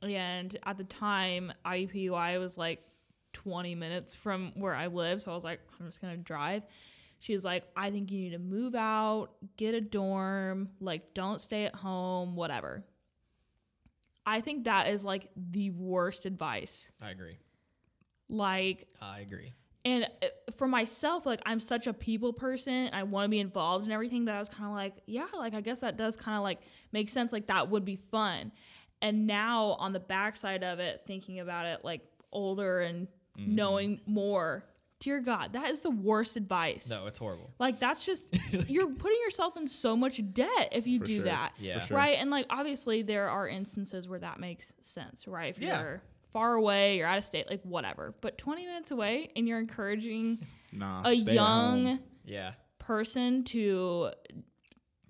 [0.02, 2.82] and at the time iupui was like
[3.32, 6.62] 20 minutes from where i live so i was like i'm just gonna drive
[7.18, 11.40] she was like i think you need to move out get a dorm like don't
[11.40, 12.84] stay at home whatever
[14.26, 16.92] I think that is like the worst advice.
[17.00, 17.38] i agree
[18.28, 19.54] Like, i agree
[19.86, 23.86] And uh, for myself, like I'm such a people person, I want to be involved
[23.86, 24.26] in everything.
[24.26, 26.60] That I was kind of like, yeah, like I guess that does kind of like
[26.92, 27.32] make sense.
[27.32, 28.52] Like that would be fun.
[29.00, 33.54] And now on the backside of it, thinking about it, like older and Mm-hmm.
[33.54, 34.64] knowing more,
[34.98, 36.90] dear God, that is the worst advice.
[36.90, 37.52] No, it's horrible.
[37.60, 38.26] Like that's just
[38.68, 41.24] you're putting yourself in so much debt if you For do sure.
[41.26, 41.52] that.
[41.60, 41.78] Yeah.
[41.78, 41.96] For sure.
[41.98, 42.18] Right?
[42.18, 45.54] And like obviously there are instances where that makes sense, right?
[45.56, 45.80] If Yeah.
[45.80, 48.12] you're far away, you're out of state, like whatever.
[48.20, 52.00] But 20 minutes away and you're encouraging Nah, a young home.
[52.24, 52.54] Yeah.
[52.80, 54.10] person to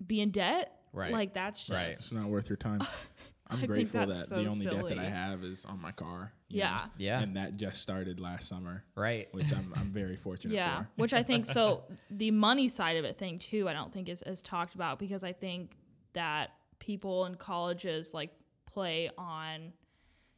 [0.05, 1.11] be in debt, Right.
[1.11, 1.89] like that's just Right.
[1.93, 2.81] It's not worth your time.
[3.49, 5.91] I'm think grateful that that's the so only debt that I have is on my
[5.91, 6.31] car.
[6.49, 6.77] Yeah.
[6.77, 6.83] know?
[6.97, 7.21] Yeah.
[7.21, 9.27] And that just started last summer, Right.
[9.33, 10.89] which I'm, I'm very fortunate Yeah, for.
[10.97, 11.83] which I think so.
[12.11, 15.23] The money side of it thing too, I don't think is is talked about because
[15.23, 15.71] I think
[16.13, 18.31] that people in colleges like
[18.65, 19.73] play on,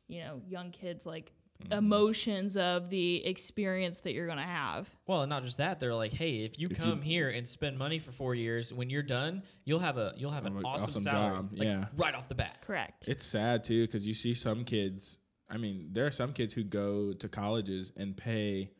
[0.07, 1.31] you know, young kids like
[1.63, 1.73] Mm-hmm.
[1.73, 4.89] emotions of the experience that you're gonna have.
[5.07, 7.47] Well, and not just that, they're like, hey, if you If you- come here and
[7.47, 10.65] spend money for four years, when you're done, you'll have a you'll have an An
[10.65, 11.85] awesome, awesome salary, job, like, yeah.
[11.95, 12.61] right off the bat.
[12.65, 13.07] Correct.
[13.07, 15.19] It's sad too because you see some kids.
[15.49, 18.71] I mean, there are some kids who go to colleges and pay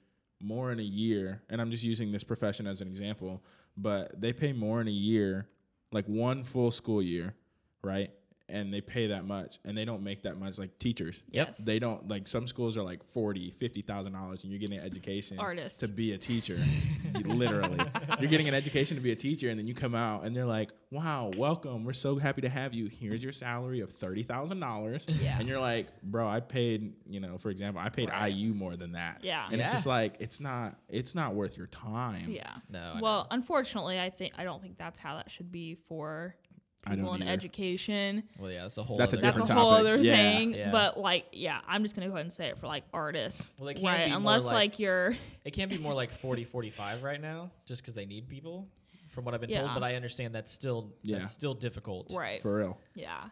[0.42, 3.44] more in a year, and I'm just using this profession as an example,
[3.78, 5.48] but they pay more in a year,
[5.92, 7.36] like one full school year,
[7.84, 8.10] right?
[8.52, 10.58] And they pay that much, and they don't make that much.
[10.60, 11.48] Like teachers, Yep.
[11.48, 11.58] Yes.
[11.60, 15.40] they don't like some schools are like 40 50000 dollars and you're getting an education
[15.40, 15.80] Artist.
[15.80, 16.58] to be a teacher
[17.26, 17.80] literally
[18.20, 20.46] you're getting an education to be a teacher and then you come out and they're
[20.46, 25.38] like wow welcome we're so happy to have you here's your salary of $30000 Yeah.
[25.40, 28.34] and you're like bro i paid you know for example i paid Right.
[28.34, 29.48] iu more than that Yeah.
[29.52, 32.56] and it's just like it's not it's not worth your time yeah.
[32.70, 36.36] No, I Well, unfortunately, I think I don't think that's how that should be for
[36.38, 36.51] I
[36.90, 37.32] people don't in either.
[37.32, 38.24] education.
[38.40, 38.98] Well, yeah, that's a whole.
[38.98, 39.88] That's a other- That's a different whole topic.
[39.92, 40.16] other Yeah.
[40.16, 40.54] thing.
[40.56, 40.72] Yeah.
[40.72, 43.54] But like, yeah, I'm just gonna go ahead and say it for like artists.
[43.58, 44.06] Well, they can right?
[44.06, 45.16] be more Unless like- like you're
[45.46, 48.68] It can't be more like 40, 45 right now, just because they need people,
[49.10, 49.74] from what I've been told.
[49.74, 51.20] But I understand that's still Yeah.
[51.20, 52.14] that's still difficult.
[52.16, 52.42] right.
[52.42, 53.30] for real Yeah.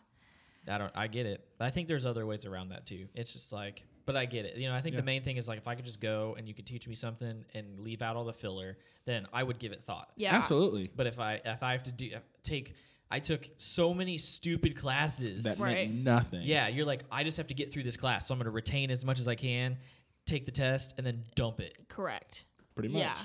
[0.68, 0.92] I don't.
[0.96, 1.44] I get it.
[1.58, 3.08] But I think there's other ways around that too.
[3.16, 4.58] It's just like, but I get it.
[4.58, 5.00] You know, I think Yeah.
[5.02, 6.94] the main thing is like if I could just go and you could teach me
[6.94, 10.12] something and leave out all the filler, then I would give it thought.
[10.16, 10.36] Yeah.
[10.36, 12.12] absolutely But if I if I have to do
[12.44, 12.76] take,
[13.12, 15.44] I took so many stupid classes.
[15.44, 15.90] that Right.
[15.90, 18.40] meant nothing yeah, you're like, I just have to get through this class, so I'm
[18.40, 19.78] gonna retain as much as I can,
[20.26, 21.76] take the test, and then dump it.
[21.90, 22.46] Correct.
[22.76, 23.18] pretty much Yeah.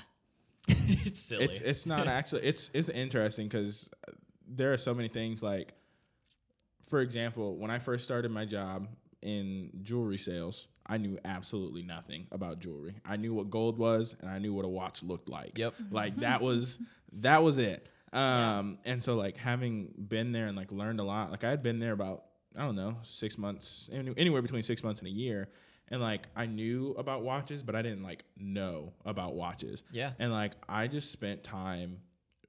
[0.68, 1.44] it's silly.
[1.44, 3.90] It's it's not actually it's it's interesting because
[4.48, 5.74] there are so many things like,
[6.88, 8.88] for example, when I first started my job
[9.22, 12.94] in jewelry sales, I knew absolutely nothing about jewelry.
[13.06, 15.56] I knew what gold was and I knew what a watch looked like.
[15.58, 15.74] Yep.
[15.90, 16.78] Like that was
[17.14, 17.88] that was it.
[18.14, 21.62] Um, and so like having been there and like learned a lot, like I had
[21.62, 22.24] been there about
[22.56, 25.48] I don't know six months, anywhere between six months and a year,
[25.88, 29.82] and like I knew about watches, but I didn't like know about watches.
[29.92, 30.12] Yeah.
[30.18, 31.98] And like I just spent time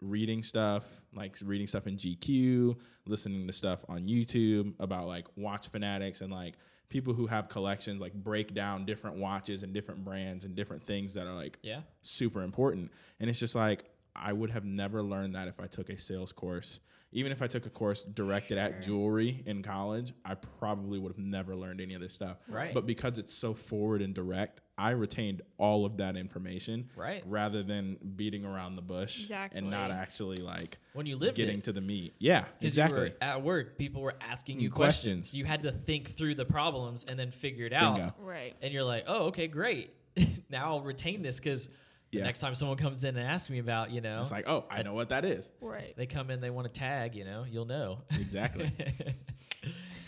[0.02, 5.70] reading stuff, like reading stuff in GQ, listening to stuff on YouTube about like watch
[5.70, 6.56] fanatics and like
[6.90, 11.14] people who have collections like break down different watches and different brands and different things
[11.16, 11.82] that are like yeah.
[12.04, 12.92] super important.
[13.20, 13.86] And it's just like
[14.16, 16.80] I would have never learned that if I took a sales course.
[17.12, 21.18] Even if I took a course directed at jewelry in college, I probably would have
[21.18, 22.38] never learned any of this stuff.
[22.50, 22.74] Right.
[22.74, 26.90] But because it's so forward and direct, I retained all of that information.
[26.94, 27.24] Right.
[27.26, 31.64] Rather than beating around the bush and not actually like When you lived getting it.
[31.66, 32.16] to the meat.
[32.20, 32.46] Yeah.
[32.60, 32.98] exactly.
[32.98, 35.30] You were at work, people were asking you questions.
[35.30, 35.34] questions.
[35.36, 37.96] You had to think through the problems and then figure it out.
[37.96, 38.16] Bingo.
[38.20, 38.56] Right.
[38.62, 39.94] And you're like, oh, okay, great.
[40.50, 41.70] now I'll retain this because
[42.16, 42.24] Yeah.
[42.24, 44.84] next time someone comes in and asks me about, you know, It's like, oh, I
[44.84, 45.52] know what that is.
[45.62, 45.94] Right.
[45.98, 48.00] they come in, they want to tag, you know, you'll know.
[48.20, 48.72] Exactly.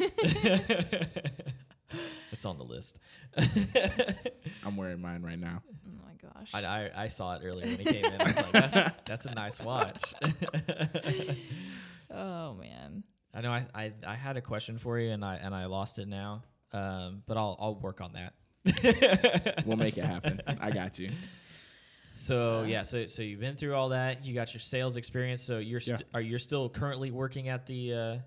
[2.32, 3.00] it's on the list.
[4.66, 5.62] I'm wearing mine right now.
[5.68, 6.50] Oh my gosh.
[6.54, 8.22] I, I, I saw it earlier when he came in.
[8.22, 10.14] I was like, that's a, that's a nice watch.
[12.12, 13.04] oh man.
[13.34, 16.00] I know I, I, I had a question for you and I and I lost
[16.00, 16.44] it now.
[16.74, 18.34] Um, but I'll I'll work on that.
[19.66, 20.42] We'll make it happen.
[20.60, 21.12] I got you.
[22.18, 24.26] So yeah, so so you've been through all that.
[24.26, 25.42] You got your sales experience.
[25.44, 25.96] So you're Yeah.
[25.98, 28.18] st- are you still currently working at the uh,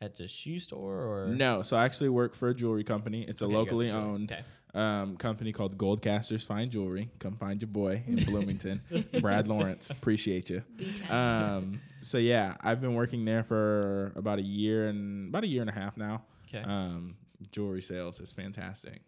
[0.00, 3.22] at the shoe store or No, so I actually work for a jewelry company.
[3.22, 4.42] It's a Okay, you locally owned Okay.
[4.74, 7.10] um, company called Goldcasters Fine Jewelry.
[7.20, 8.82] Come find your boy in Bloomington,
[9.20, 9.90] Brad Lawrence.
[9.90, 10.64] Appreciate you.
[11.08, 15.60] Um, so yeah, I've been working there for about a year and about a year
[15.60, 16.22] and a half now.
[16.48, 16.64] Okay.
[16.64, 17.16] Um,
[17.52, 19.02] jewelry sales is fantastic.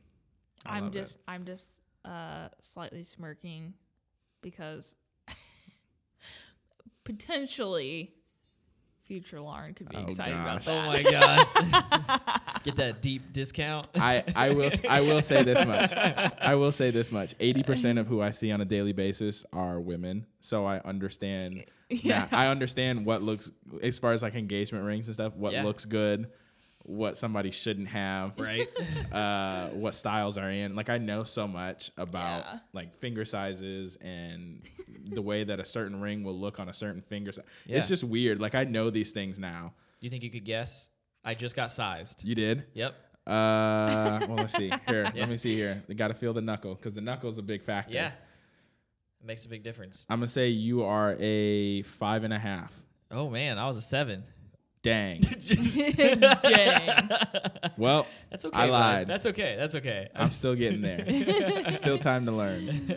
[0.64, 1.00] I I'm love it.
[1.00, 1.68] just I'm just
[2.04, 3.74] uh slightly smirking
[4.44, 4.94] because
[7.04, 8.12] potentially
[9.04, 10.68] future Lauren could be Oh, excited about gosh.
[10.68, 12.60] Oh my gosh.
[12.64, 13.88] Get that deep discount.
[13.96, 15.92] I, I will I will say this much.
[16.40, 17.34] I will say this much.
[17.40, 20.26] Eighty percent of who I see on a daily basis are women.
[20.40, 21.98] So I understand Yeah.
[22.00, 22.28] yeah.
[22.32, 23.50] I understand what looks
[23.82, 25.64] as far as like engagement rings and stuff, what Yeah.
[25.64, 26.30] looks good,
[26.84, 28.32] what somebody shouldn't have.
[28.38, 28.68] right?
[29.12, 30.74] uh, what styles are in.
[30.76, 32.58] Like I know so much about Yeah.
[32.72, 34.62] like finger sizes and
[35.06, 37.44] the way that a certain ring will look on a certain finger size.
[37.66, 37.78] Yeah.
[37.78, 38.40] It's just weird.
[38.40, 39.72] Like I know these things now.
[40.00, 40.88] you think you could guess?
[41.24, 42.22] I just got sized.
[42.24, 42.66] You did?
[42.74, 42.94] Yep.
[43.26, 44.68] Uh, well, let's see.
[44.86, 45.10] Here, Yeah.
[45.20, 45.82] let me see here.
[45.88, 47.94] They got to feel the knuckle because the knuckle's a big factor.
[47.94, 48.08] Yeah.
[48.08, 50.04] It makes a big difference.
[50.10, 52.70] I'm gonna say you are a five and a half.
[53.10, 54.24] Oh man, I was a seven.
[54.84, 55.20] Dang.
[56.42, 57.08] Dang.
[57.78, 58.56] Well, That's okay.
[58.56, 58.70] I bud.
[58.72, 59.08] lied.
[59.08, 59.56] That's okay.
[59.58, 60.08] That's okay.
[60.14, 61.70] I'm still getting there.
[61.72, 62.92] still time to learn.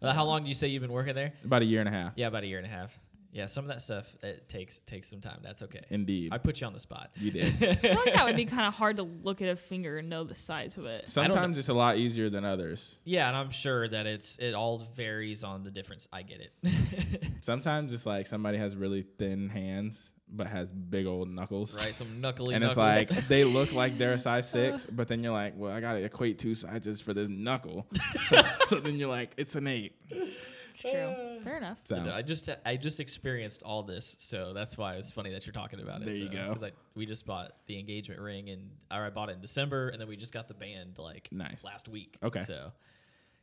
[0.00, 1.32] Uh, how long do you say you've been working there?
[1.44, 2.12] About a year and a half.
[2.14, 2.96] Yeah, about a year and a half.
[3.32, 5.40] Yeah, some of that stuff it takes takes some time.
[5.42, 5.80] That's okay.
[5.90, 6.32] Indeed.
[6.32, 7.10] I put you on the spot.
[7.16, 7.46] you did.
[7.46, 10.08] I feel like that would be kind of hard to look at a finger and
[10.08, 11.08] know the size of it.
[11.08, 12.96] Sometimes it's a lot easier than others.
[13.04, 16.06] Yeah, and I'm sure that it's it all varies on the difference.
[16.12, 17.24] I get it.
[17.40, 21.74] Sometimes it's like somebody has really thin hands but has big old knuckles.
[21.74, 23.10] right, some knuckly And it's knuckles.
[23.10, 25.98] like they look like they're a size six, but then you're like, well, I gotta
[26.04, 27.86] equate two sizes for this knuckle.
[28.28, 29.96] so, so then you're like, it's an eight.
[30.10, 30.90] It's true.
[30.92, 31.78] Uh, Fair enough.
[31.84, 35.46] So No, I just I just experienced all this, so that's why it's funny that
[35.46, 36.06] you're talking about it.
[36.06, 36.54] There you so, go.
[36.54, 39.88] 'cause I, we just bought the engagement ring, and or I bought it in December,
[39.88, 41.64] and then we just got the band like Nice.
[41.64, 42.16] last week.
[42.22, 42.40] Okay.
[42.44, 42.70] so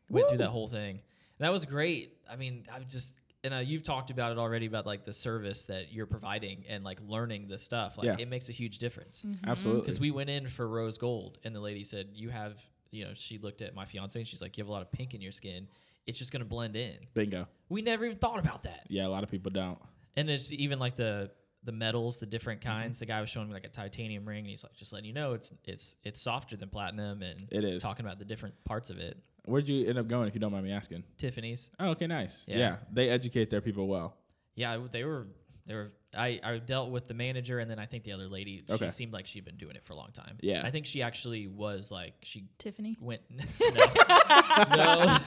[0.10, 0.92] went through that whole thing.
[1.38, 2.14] And that was great.
[2.30, 3.14] I mean, I just
[3.46, 6.84] and uh, you've talked about it already about like the service that you're providing and
[6.84, 7.98] like learning the stuff.
[7.98, 8.16] Like Yeah.
[8.20, 9.24] it makes a huge difference.
[9.46, 9.82] absolutely.
[9.82, 12.54] Because we went in for rose gold, and the lady said, "You have."
[12.92, 14.90] You know, she looked at my fiance and she's like, "You have a lot of
[14.92, 15.68] pink in your skin.
[16.08, 17.48] It's just gonna blend in." Bingo.
[17.68, 18.86] We never even thought about that.
[18.90, 19.80] Yeah, a lot of people don't.
[20.16, 21.32] And it's even like the
[21.64, 22.70] the metals, the different Mm-hmm.
[22.70, 23.00] kinds.
[23.00, 25.14] The guy was showing me like a titanium ring, and he's like, just letting you
[25.14, 27.82] know, it's it's it's softer than platinum, and It is.
[27.84, 29.18] talking about the different parts of it.
[29.46, 31.04] Where'd you end up going if you don't mind me asking?
[31.18, 32.46] Tiffany's, Oh, okay, nice.
[32.48, 32.58] Yeah.
[32.58, 32.76] Yeah.
[32.92, 34.18] They educate their people well.
[34.56, 35.28] yeah, they were
[35.68, 35.92] they were.
[36.16, 38.64] I I dealt with the manager, and then I think the other lady.
[38.70, 38.86] Okay.
[38.86, 40.38] She seemed like she'd been doing it for a long time.
[40.42, 40.62] Yeah.
[40.64, 42.96] I think she actually was like she Tiffany.
[43.02, 45.18] went no,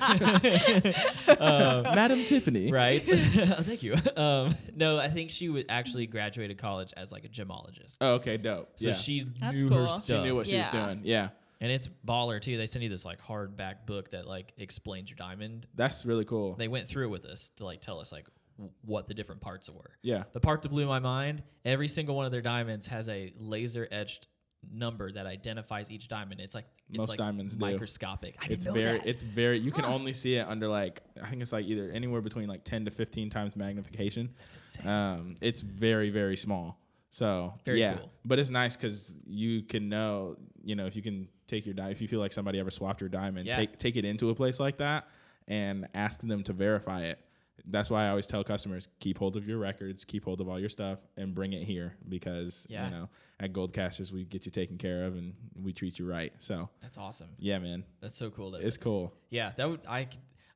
[1.28, 1.82] no.
[1.94, 2.70] Madam Tiffany.
[2.72, 3.04] right.
[3.04, 3.96] Thank you.
[4.16, 7.98] Um, no, I think she would actually graduated college as like a gemologist.
[8.00, 8.70] Oh, okay, dope.
[8.76, 8.94] So yeah.
[8.94, 9.86] she That's knew her cool.
[9.88, 10.06] She stuff.
[10.06, 11.00] She knew what she was doing.
[11.04, 11.28] Yeah.
[11.60, 12.56] And it's baller too.
[12.56, 15.66] They send you this like hardback book that like explains your diamond.
[15.74, 16.54] That's really cool.
[16.54, 19.40] They went through it with us to like tell us like w- what the different
[19.40, 19.90] parts were.
[20.02, 20.24] yeah.
[20.32, 23.88] The part that blew my mind, every single one of their diamonds has a laser
[23.90, 24.28] etched
[24.72, 26.40] number that identifies each diamond.
[26.40, 27.60] It's like it's Most like diamonds do.
[27.60, 28.36] microscopic.
[28.38, 29.06] I didn't It's know very that.
[29.06, 32.20] it's very you can only see it under like I think it's like either anywhere
[32.20, 34.30] between like 10 to 15 times magnification.
[34.38, 34.86] That's insane.
[34.88, 36.80] Um it's very very small.
[37.10, 37.94] So, Very yeah.
[37.96, 38.10] cool.
[38.26, 41.94] But it's nice cuz you can know, you know, if you can take your diamond
[41.94, 43.56] if you feel like somebody ever swapped your diamond, Yeah.
[43.56, 45.08] take take it into a place like that
[45.46, 47.18] and ask them to verify it.
[47.64, 50.60] That's why I always tell customers keep hold of your records, keep hold of all
[50.60, 52.84] your stuff, and bring it here because Yeah.
[52.84, 53.08] you know
[53.40, 56.32] at Goldcasters we get you taken care of and we treat you right.
[56.38, 57.28] So That's awesome.
[57.38, 58.52] yeah, man, That's so cool.
[58.52, 59.12] That it's cool.
[59.30, 60.08] Yeah, that would I.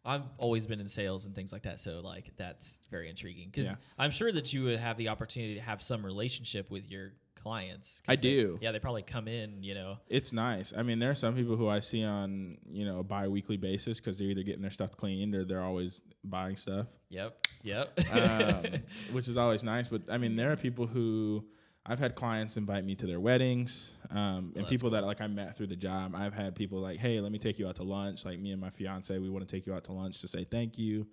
[0.05, 3.67] I've always been in sales and things like that, so like that's very intriguing because
[3.67, 3.77] Yeah.
[3.97, 7.13] I'm sure that you would have the opportunity to have some relationship with your
[7.43, 8.03] clients.
[8.09, 8.59] I they- do.
[8.61, 9.97] Yeah, they probably come in, you know.
[10.09, 10.73] It's nice.
[10.77, 13.99] I mean, there are some people who I see on you know a bi-weekly basis
[14.01, 17.99] because they're either getting their stuff cleaned or they're always buying stuff, Yep, yep.
[18.13, 18.65] um,
[19.13, 19.89] which is always nice.
[19.89, 21.45] But I mean, there are people who
[21.85, 25.57] I've had clients invite me to their weddings, um, and people that like I met
[25.57, 26.15] through the job.
[26.15, 28.25] I've had people like, hey, let me take you out to lunch.
[28.25, 30.45] Like me and my fiance, we want to take you out to lunch to say
[30.45, 31.07] thank you.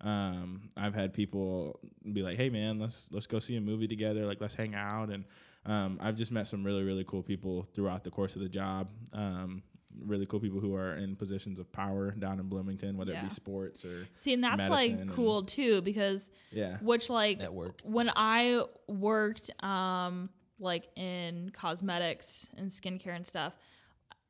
[0.00, 1.78] Um, I've had people
[2.12, 4.26] be like, hey man, let's let's go see a movie together.
[4.26, 5.24] Like let's hang out and.
[5.66, 8.88] Um, I've just met some really, really cool people throughout the course of the job.
[9.12, 9.62] Um,
[10.04, 13.30] really cool people who are in positions of power down in Bloomington, whether it be
[13.30, 17.80] sports or See, and that's like medicine and- cool too because yeah, which like Network.
[17.82, 23.56] when I worked um like in cosmetics and skincare and stuff,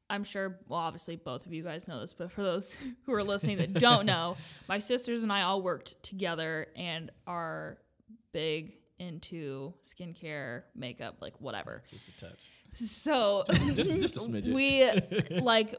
[0.08, 3.24] I'm sure well obviously both of you guys know this, but for those who are
[3.24, 4.36] listening that don't know,
[4.68, 7.78] my sisters and I all worked together and are
[8.32, 11.82] big into skincare, makeup, like whatever.
[11.90, 12.38] Just a touch.
[12.72, 13.44] So
[13.74, 14.52] just just a smidget.
[14.52, 15.74] we like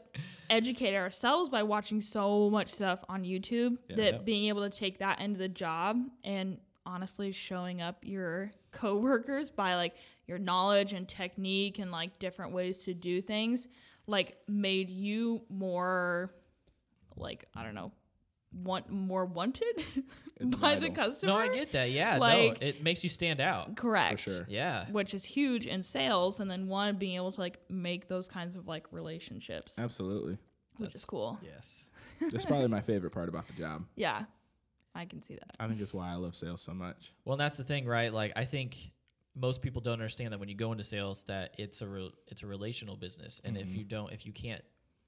[0.49, 3.95] educate ourselves by watching so much stuff on YouTube Yeah.
[3.97, 4.25] that Yep.
[4.25, 9.75] being able to take that into the job and honestly showing up your coworkers by
[9.75, 9.95] like
[10.25, 13.67] your knowledge and technique and like different ways to do things
[14.07, 16.33] like made you more
[17.17, 17.91] like I don't know
[18.63, 19.83] want more wanted
[20.39, 21.31] It's by the customer.
[21.33, 21.89] No, I get that.
[21.89, 23.75] Yeah, Like- no, it makes you stand out.
[23.75, 24.21] Correct.
[24.21, 24.45] For sure.
[24.47, 24.85] Yeah.
[24.91, 28.55] Which is huge in sales, and then one being able to like make those kinds
[28.55, 30.37] of like relationships, Absolutely.
[30.77, 31.39] which is That's- cool.
[31.43, 31.89] Yes.
[32.31, 33.85] That's probably my favorite part about the job.
[33.95, 34.25] Yeah,
[34.93, 35.55] I can see that.
[35.59, 37.13] I think it's why I love sales so much.
[37.25, 38.13] Well, and that's the thing, right?
[38.13, 38.75] Like I think
[39.35, 42.41] most people don't understand that when you go into sales that it's a re- it's
[42.43, 43.69] a relational business and Mm-hmm.
[43.69, 44.63] if you don't if you can't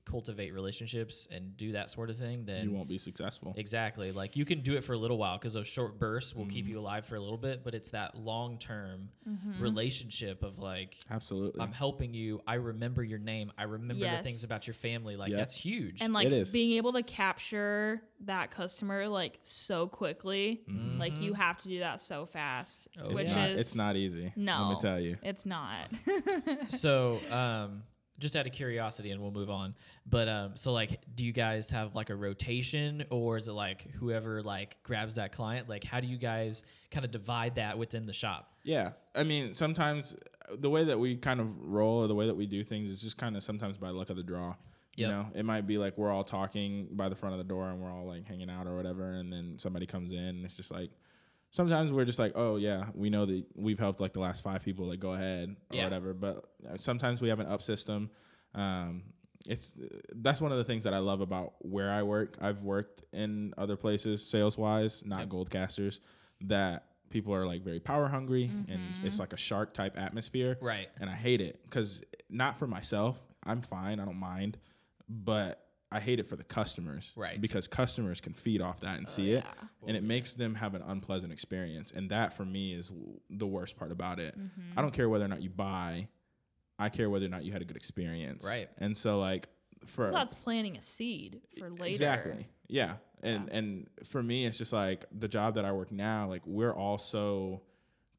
[0.05, 3.53] cultivate relationships and do that sort of thing then You won't be successful.
[3.57, 4.11] Exactly.
[4.11, 6.53] Like you can do it for a little while because those short bursts will Mm-hmm.
[6.53, 9.61] keep you alive for a little bit, but it's that long term Mm-hmm.
[9.61, 11.61] relationship of like, Absolutely.
[11.61, 12.41] I'm helping you.
[12.47, 13.51] I remember your name.
[13.57, 15.15] I remember the things about your family.
[15.15, 15.37] Like Yeah.
[15.37, 16.01] that's huge.
[16.01, 16.51] And like It is.
[16.51, 20.61] being able to capture that customer like so quickly,
[20.97, 23.11] like you have to do that so fast, Oh, Mm-hmm.
[23.11, 24.33] it's which not is it's not easy.
[24.35, 25.17] No, let me tell you.
[25.21, 25.89] It's not.
[26.69, 27.83] so, um,
[28.19, 29.73] just out of curiosity, and we'll move on.
[30.05, 33.89] But um, so like, do you guys have like a rotation, or is it like
[33.95, 35.67] whoever like grabs that client?
[35.69, 38.53] Like, how do you guys kind of divide that within the shop?
[38.63, 38.91] Yeah.
[39.15, 40.15] I mean, sometimes
[40.51, 42.89] uh, the way that we kind of roll or the way that we do things
[42.89, 44.55] is just kind of sometimes by luck of the draw.
[44.95, 45.11] You Yep.
[45.11, 47.79] know, it might be like we're all talking by the front of the door and
[47.81, 50.71] we're all like hanging out or whatever, and then somebody comes in and it's just
[50.71, 50.89] like
[51.51, 54.63] sometimes we're just like, oh yeah, we know that we've helped like the last five
[54.63, 55.83] people, like go ahead or Yeah.
[55.85, 56.13] whatever.
[56.13, 58.09] But uh, sometimes we have an up system.
[58.55, 59.03] Um,
[59.47, 59.73] it's
[60.15, 62.37] that's one of the things that I love about where I work.
[62.41, 65.29] I've worked in other places sales wise, not Yep.
[65.29, 65.99] Goldcasters,
[66.41, 70.89] that people are like very power hungry and it's like a shark type atmosphere Right.
[71.01, 73.19] and I hate it because not for myself.
[73.43, 73.99] I'm fine.
[73.99, 74.59] I don't mind,
[75.07, 77.41] but I hate it for the customers, Right.
[77.41, 79.67] Because customers can feed off that and see it, yeah.
[79.87, 81.91] and it makes them have an unpleasant experience.
[81.91, 84.37] And that for me is w- the worst part about it.
[84.39, 84.77] Mm-hmm.
[84.77, 86.07] I don't care whether or not you buy.
[86.77, 88.69] I care whether or not you had a good experience, Right.
[88.77, 89.49] And so like
[89.87, 91.85] for That's planting a seed for later.
[91.85, 92.47] Exactly.
[92.67, 92.95] Yeah.
[93.23, 96.73] And and for me it's just like the job that I work now, like we're
[96.73, 97.61] all so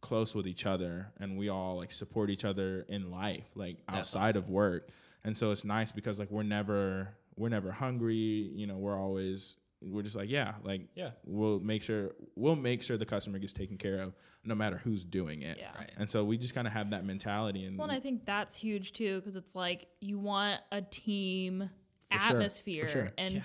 [0.01, 4.15] close with each other and we all like support each other in life, like That's
[4.15, 4.89] outside of work.
[5.25, 9.57] And so it's nice because like we're never we're never hungry, you know, we're always
[9.83, 11.13] we're just like, yeah, like Yeah.
[11.25, 14.15] we'll make sure we'll make sure the customer gets taken care of
[14.45, 15.57] no matter who's doing it.
[15.59, 15.71] Yeah.
[15.77, 15.91] Right.
[15.97, 18.55] And so we just kind of have that mentality and Well, and I think that's
[18.57, 21.71] huge too because it's like you want a team
[22.13, 23.13] For sure, for atmosphere sure.
[23.17, 23.43] and Yeah.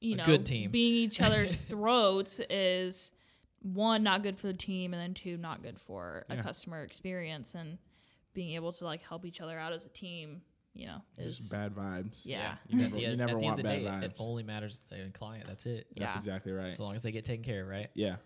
[0.00, 0.70] you A know good team.
[0.70, 3.10] being each other's throats is
[3.60, 7.54] one not good for the team and then two not good for a customer experience
[7.54, 7.76] and
[8.32, 10.40] being able to like help each other out as a team
[10.74, 12.22] you know is just bad vibes.
[12.26, 14.06] yeah You At never, the, you never at the want end of the bad day,
[14.06, 14.10] vibes.
[14.10, 15.46] it only matters the client.
[15.46, 15.86] That's it.
[15.96, 16.18] That's Yeah.
[16.18, 16.72] exactly right.
[16.72, 17.88] As long as they get taken care of, right?
[17.94, 18.16] Yeah.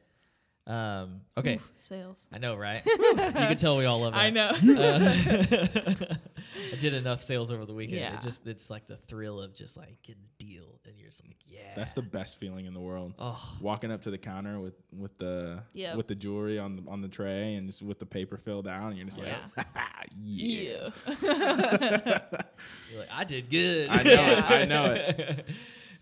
[0.69, 1.55] Um, okay.
[1.55, 2.83] Oof, sales I know, right?
[2.87, 4.19] you can tell we all love that.
[4.21, 6.15] I know Uh,
[6.73, 8.01] I did enough sales over the weekend.
[8.01, 8.17] Yeah.
[8.17, 11.25] It just it's like the thrill of just like getting a deal, and you're just
[11.27, 11.61] like, yeah.
[11.75, 13.15] That's the best feeling in the world.
[13.19, 15.97] oh Walking up to the counter with with the Yep.
[15.97, 18.89] with the jewelry on the on the tray and just with the paper filled out,
[18.89, 19.39] and you're just Yeah.
[19.57, 19.67] like,
[20.15, 20.91] yeah.
[21.23, 22.43] yeah
[22.91, 23.89] You're like, I did good.
[23.89, 24.45] I know it.
[24.51, 24.85] I know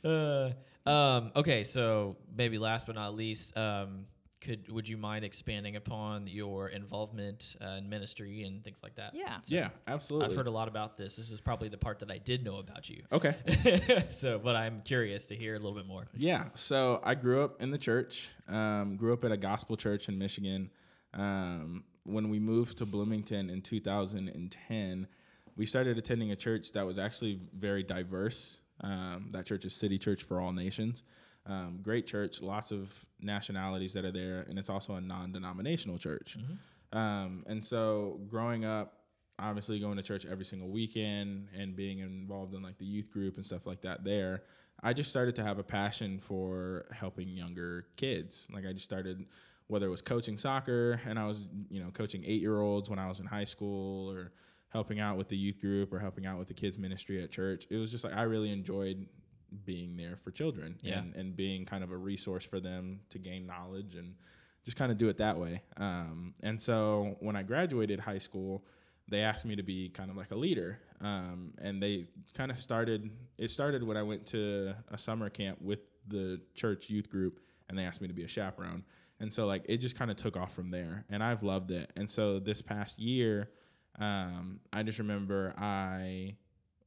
[0.05, 0.55] it.
[0.85, 4.07] uh, um, okay, so maybe last but not least, um,
[4.47, 9.13] could would you mind expanding upon your involvement uh, in ministry and things like that?
[9.15, 10.31] yeah Yeah, absolutely.
[10.31, 11.17] I've heard a lot about this.
[11.17, 13.03] This is probably the part that I did know about you.
[13.11, 13.35] okay.
[14.09, 16.07] so, but I'm curious to hear a little bit more.
[16.15, 16.45] Yeah.
[16.55, 18.31] So I grew up in the church.
[18.49, 20.71] Um, grew up at a gospel church in Michigan.
[21.13, 25.09] Um, when we moved to Bloomington in 2010,
[25.57, 28.59] we started attending a church that was actually very diverse.
[28.81, 31.03] Um, that church is City Church for All Nations.
[31.47, 36.37] Um, great church, lots of nationalities that are there, and it's also a non-denominational church.
[36.93, 38.95] Um, and so, growing up,
[39.39, 43.37] obviously going to church every single weekend and being involved in like the youth group
[43.37, 44.43] and stuff like that there
[44.83, 48.49] i just started to have a passion for helping younger kids.
[48.53, 49.25] Like i just started
[49.69, 52.99] whether it was coaching soccer and i was you know coaching eight year olds when
[52.99, 54.33] i was in high school or
[54.69, 57.67] helping out with the youth group or helping out with the kids ministry at church.
[57.71, 59.07] It was just like i really enjoyed
[59.65, 60.99] being there for children Yeah.
[60.99, 64.15] and, and being kind of a resource for them to gain knowledge and
[64.65, 65.63] just kind of do it that way.
[65.77, 68.65] Um, and so when I graduated high school,
[69.09, 70.81] they asked me to be kind of like a leader.
[71.01, 75.61] Um, and they kind of started, it started when I went to a summer camp
[75.63, 75.79] with
[76.09, 77.39] the church youth group
[77.69, 78.83] and they asked me to be a chaperone.
[79.21, 81.93] And so like it just kind of took off from there and I've loved it.
[81.97, 83.51] And so this past year,
[83.99, 86.35] um, I just remember I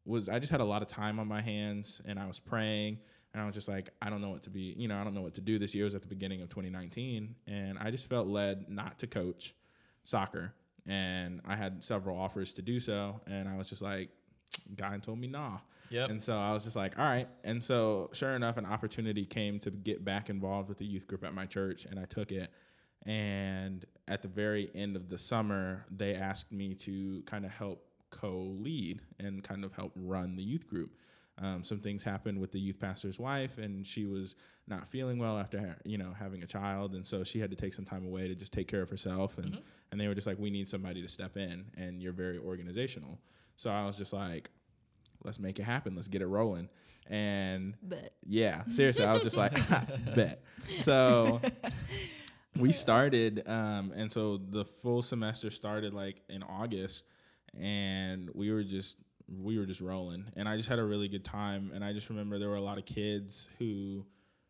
[0.09, 2.99] was I just had a lot of time on my hands and I was praying
[3.33, 5.13] and I was just like I don't know what to be you know I don't
[5.13, 8.09] know what to do this year was at the beginning of 2019 and I just
[8.09, 9.55] felt led not to coach
[10.03, 10.53] soccer
[10.87, 14.09] and I had several offers to do so and I was just like
[14.75, 15.59] God told me nah
[15.91, 16.09] Yep.
[16.09, 17.27] And so I was just like, all right.
[17.43, 21.23] And so sure enough, an opportunity came to get back involved with the youth group
[21.23, 22.51] at my church, and I took it.
[23.05, 27.88] And at the very end of the summer, they asked me to kind of help
[28.09, 30.91] co-lead and kind of help run the youth group.
[31.41, 34.35] Um, some things happened with the youth pastor's wife, and she was
[34.67, 37.73] not feeling well after you know having a child, and so she had to take
[37.73, 39.37] some time away to just take care of herself.
[39.37, 39.59] And
[39.91, 43.19] and they were just like, we need somebody to step in, and you're very organizational.
[43.55, 44.49] So I was just like,
[45.23, 46.69] let's make it happen, let's get it rolling.
[47.07, 49.53] And But yeah, seriously, I was just like,
[50.15, 50.43] bet.
[50.75, 51.41] So
[52.57, 57.03] we started, um, and so the full semester started like in August,
[57.57, 58.97] and we were just
[59.27, 61.71] we were just rolling, and I just had a really good time.
[61.73, 64.05] And I just remember there were a lot of kids who,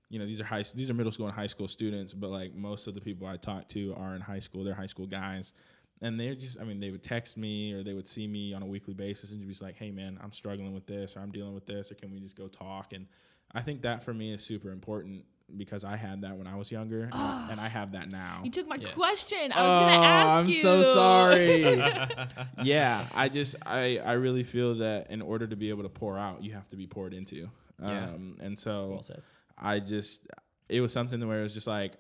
[0.10, 2.56] you know, these are high these are middle school and high school students, but like
[2.56, 4.64] most of the people I talked to are in high school.
[4.64, 5.54] They're high school guys.
[6.02, 8.62] And they're just, I mean, they would text me or they would see me on
[8.64, 11.30] a weekly basis and just be like, hey, man, I'm struggling with this or I'm
[11.30, 12.94] dealing with this or can we just go talk?
[12.94, 13.06] And
[13.52, 15.26] I think that for me is super important
[15.58, 18.42] because I had that when I was younger and, I, and I have that now.
[18.44, 18.94] you took my Yes.
[18.94, 19.52] question.
[19.52, 20.62] I was gonna ask Oh, I'm you.
[20.62, 21.64] so sorry.
[22.64, 26.18] yeah, I just I I really feel that in order to be able to pour
[26.18, 27.50] out, you have to be poured into.
[27.82, 28.06] Yeah.
[28.10, 29.22] Um, and so Well said.
[29.58, 30.28] I just
[30.68, 31.94] it was something where it was just like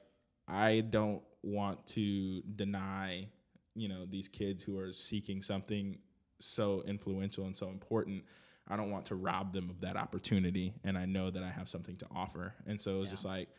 [0.47, 3.27] I don't want to deny,
[3.75, 5.97] you know, these kids who are seeking something
[6.39, 8.23] so influential and so important.
[8.69, 11.67] I don't want to rob them of that opportunity and I know that I have
[11.67, 12.53] something to offer.
[12.67, 13.13] And so it was Yeah.
[13.13, 13.49] just like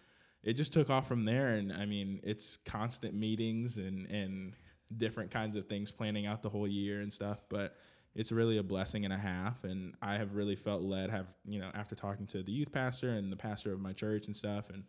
[0.43, 4.55] it just took off from there and I mean, it's constant meetings and and
[4.97, 7.77] different kinds of things planning out the whole year and stuff, but
[8.15, 11.61] it's really a blessing and a half and i have really felt led have you
[11.61, 14.69] know after talking to the youth pastor and the pastor of my church and stuff
[14.71, 14.83] and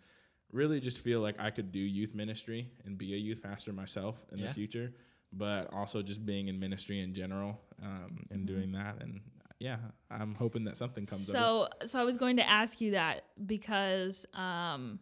[0.52, 4.16] really just feel like i could do youth ministry and be a youth pastor myself
[4.32, 4.48] in Yeah.
[4.48, 4.92] the future
[5.32, 9.22] but also just being in ministry in general um, and doing that and
[9.62, 9.78] yeah
[10.10, 13.26] i'm hoping that something comes of So, so I was going to ask you that
[13.46, 15.00] because um,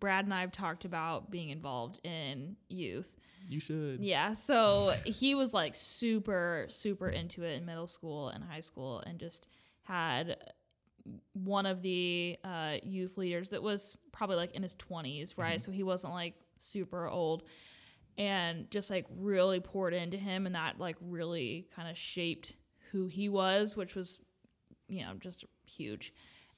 [0.00, 3.16] Brad and I have talked about being involved in youth.
[3.48, 8.44] you should Yeah, so he was like super, super into it in middle school and
[8.44, 9.48] high school, and just
[9.82, 10.36] had
[11.32, 15.62] one of the uh, youth leaders that was probably like in his 20s, right?
[15.62, 17.44] So he wasn't like super old,
[18.18, 22.56] and just like really poured into him, and that like really kind of shaped
[22.92, 24.18] who he was, which was,
[24.88, 26.12] you know, just huge.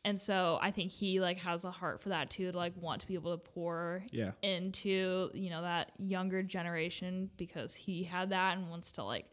[0.04, 3.00] And so I think he like has a heart for that too, to like want
[3.02, 8.30] to be able to pour yeah into you know that younger generation because he had
[8.30, 9.26] that and wants to like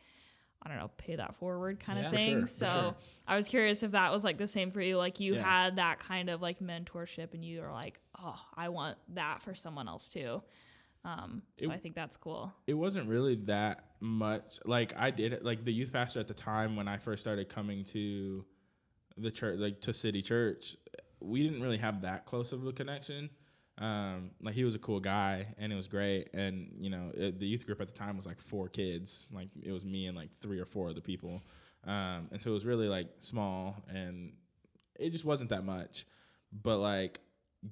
[0.63, 2.39] I don't know pay that forward kind Yeah, of thing.
[2.39, 2.95] sure, so sure.
[3.27, 4.97] I was curious if that was like the same for you.
[4.97, 5.43] Like you Yeah.
[5.43, 9.53] had that kind of like mentorship and you are like, oh, I want that for
[9.53, 10.41] someone else too.
[11.03, 12.51] Um, so It- I think that's cool.
[12.65, 16.75] it wasn't really that much like i did like the youth pastor at the time
[16.75, 18.45] when i first started coming to
[19.17, 20.75] the church like to city church
[21.25, 23.29] we didn't really have that close of a connection.
[23.77, 26.29] Um like he was a cool guy and it was great.
[26.33, 29.27] And you know it, the youth group at the time was like four kids.
[29.31, 31.41] Like it was me and like three or four other people.
[31.85, 34.33] Um and so it was really like small and
[34.97, 36.05] it just wasn't that much.
[36.53, 37.19] But like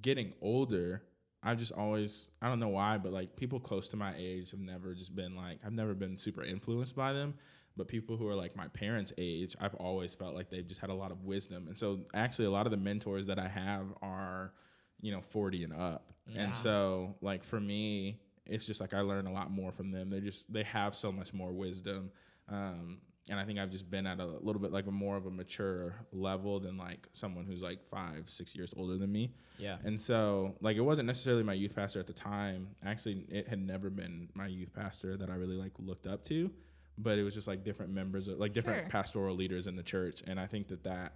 [0.02, 1.02] getting older
[1.44, 4.60] I've just always I don't know why, but like people close to my age have
[4.60, 7.34] never just been like I've never been super influenced by them.
[7.76, 10.90] But people who are like my parents' age, I've always felt like they've just had
[10.90, 11.66] a lot of wisdom.
[11.66, 14.52] And so actually a lot of the mentors that I have are,
[15.00, 16.12] you know, 40 and up.
[16.28, 16.42] Yeah.
[16.42, 20.08] And so like for me, it's just like I learn a lot more from them.
[20.08, 22.10] They're just they have so much more wisdom.
[22.48, 25.24] Um and I think I've just been at a little bit like a more of
[25.26, 29.32] a mature level than like someone who's like five, six years older than me.
[29.58, 29.78] Yeah.
[29.84, 32.68] And so, like, it wasn't necessarily my youth pastor at the time.
[32.84, 36.50] Actually, it had never been my youth pastor that I really like looked up to,
[36.98, 38.90] but it was just like different members, of, like different Sure.
[38.90, 40.22] pastoral leaders in the church.
[40.26, 41.14] And I think that that,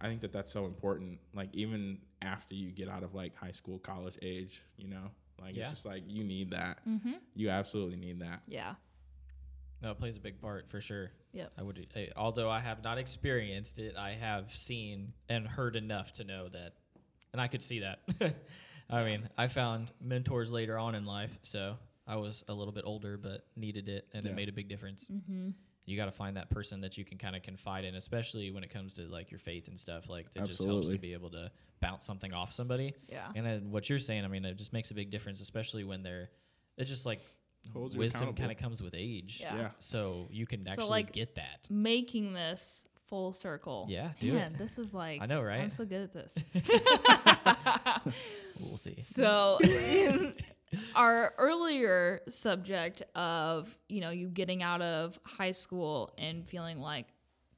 [0.00, 1.18] I think that that's so important.
[1.34, 5.56] Like, even after you get out of like high school, college age, you know, like
[5.56, 5.62] Yeah.
[5.62, 6.78] it's just like you need that.
[6.88, 7.14] Mm-hmm.
[7.34, 8.42] You absolutely need that.
[8.46, 8.74] Yeah.
[9.82, 11.10] No, it plays a big part for sure.
[11.32, 15.76] Yeah, I would, I, although I have not experienced it, I have seen and heard
[15.76, 16.74] enough to know that,
[17.32, 18.00] and I could see that.
[18.90, 21.76] I mean, I found mentors later on in life, so
[22.06, 24.30] I was a little bit older, but needed it, and Yeah.
[24.30, 25.10] it made a big difference.
[25.10, 25.50] Mm-hmm.
[25.84, 28.62] You got to find that person that you can kind of confide in, especially when
[28.64, 30.08] it comes to like your faith and stuff.
[30.10, 31.50] Like that just helps to be able to
[31.80, 32.94] bounce something off somebody.
[33.08, 33.26] Yeah.
[33.34, 36.02] And then what you're saying, I mean, it just makes a big difference, especially when
[36.02, 36.28] they're.
[36.76, 37.20] It's just like
[37.72, 39.38] Holds wisdom kind of comes with age.
[39.40, 39.56] Yeah.
[39.56, 39.68] Yeah.
[39.78, 41.68] So you can So, actually like, get that.
[41.70, 43.86] Making this full circle.
[43.88, 44.58] Yeah, do Man, it.
[44.58, 45.60] this is like I know, right?
[45.60, 46.34] I'm so good at this.
[48.60, 48.96] We'll see.
[48.98, 50.34] So, in
[50.94, 57.06] our earlier subject of, you know, you getting out of high school and feeling like,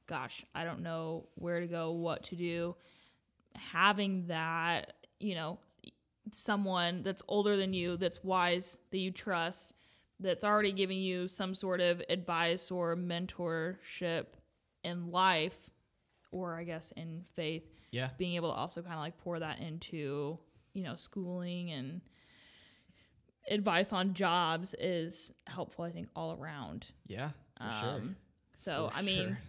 [0.07, 2.75] gosh, I don't know where to go, what to do.
[3.55, 5.59] Having that, you know,
[6.31, 9.73] someone that's older than you, that's wise, that you trust,
[10.21, 14.27] that's already giving you some sort of advice or mentorship
[14.83, 15.71] in life,
[16.31, 18.11] or I guess in faith, Yeah.
[18.17, 20.39] being able to also kind of like pour that into,
[20.73, 22.01] you know, schooling and
[23.49, 26.87] advice on jobs is helpful, I think, all around.
[27.07, 27.31] Yeah.
[27.57, 27.89] For sure.
[27.89, 28.15] Um,
[28.53, 29.39] So For I mean, sure.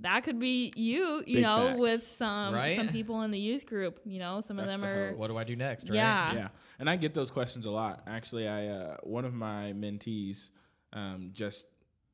[0.00, 1.78] that could be you, you Big know, facts.
[1.78, 2.76] with some Right?
[2.76, 4.00] some people in the youth group.
[4.04, 5.08] You know, some That's of the them are.
[5.10, 5.18] hope.
[5.18, 5.88] What do I do next?
[5.88, 5.96] Right?
[5.96, 6.34] Yeah.
[6.34, 6.48] yeah
[6.82, 8.02] and i get those questions a lot.
[8.06, 10.50] Actually i uh, one of my mentees
[10.92, 11.66] um, just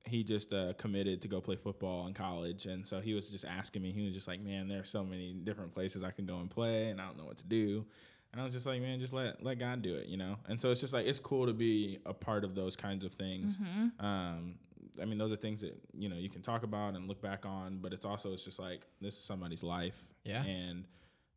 [0.05, 2.65] he just uh, committed to go play football in college.
[2.65, 5.33] And so he was just asking me he was just like man there's so many
[5.33, 7.85] different places i can go and play and i don't know what to do.
[8.33, 10.37] And i was just like man just let let god do it you know?
[10.49, 13.15] And so it's just like it's cool to be a part of those kinds of
[13.15, 13.59] things.
[13.99, 14.55] Um,
[15.01, 17.47] i mean those are things that you know you can talk about and look back
[17.47, 20.05] on but it's also it's just like this is somebody's life.
[20.25, 20.45] Yeah.
[20.45, 20.85] and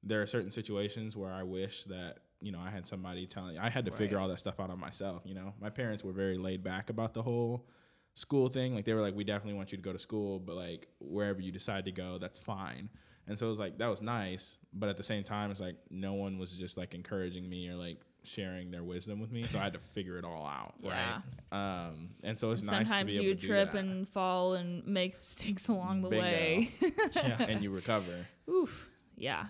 [0.03, 3.57] there are certain situations where I wish that you know I had somebody telling.
[3.57, 5.21] I had to figure all that stuff out on myself.
[5.25, 7.67] You know, my parents were very laid back about the whole
[8.15, 8.75] school thing.
[8.75, 11.39] Like they were like, we definitely want you to go to school, but like wherever
[11.39, 12.89] you decide to go, that's fine.
[13.27, 15.75] And so it was like that was nice, but at the same time, it's like
[15.89, 19.45] no one was just like encouraging me or like sharing their wisdom with me.
[19.47, 20.73] So I had to figure it all out.
[20.79, 21.21] Yeah.
[21.51, 26.09] Um, and so it's nice Sometimes you trip and fall and make mistakes along the
[26.09, 26.23] Bingo.
[26.25, 26.71] way.
[27.15, 27.41] Yeah.
[27.43, 28.27] and you recover.
[28.49, 28.89] Oof.
[29.15, 29.45] Yeah.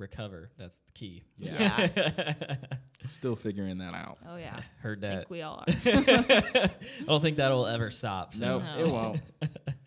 [0.00, 0.50] Recover.
[0.58, 1.22] That's the key.
[1.38, 1.88] Yeah.
[1.96, 2.56] Yeah.
[3.06, 4.18] Still figuring that out.
[4.28, 4.60] Oh yeah.
[4.80, 5.16] Heard I that.
[5.18, 5.74] think we all are.
[5.86, 6.70] I
[7.06, 8.34] don't think that'll ever stop.
[8.34, 8.78] So Nope, No.
[8.84, 9.20] it won't.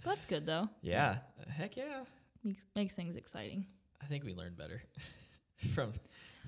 [0.05, 0.69] That's good though.
[0.81, 1.17] yeah.
[1.49, 2.03] Heck yeah.
[2.43, 3.65] Makes, makes things exciting.
[4.01, 4.81] I think we learned better
[5.73, 5.93] from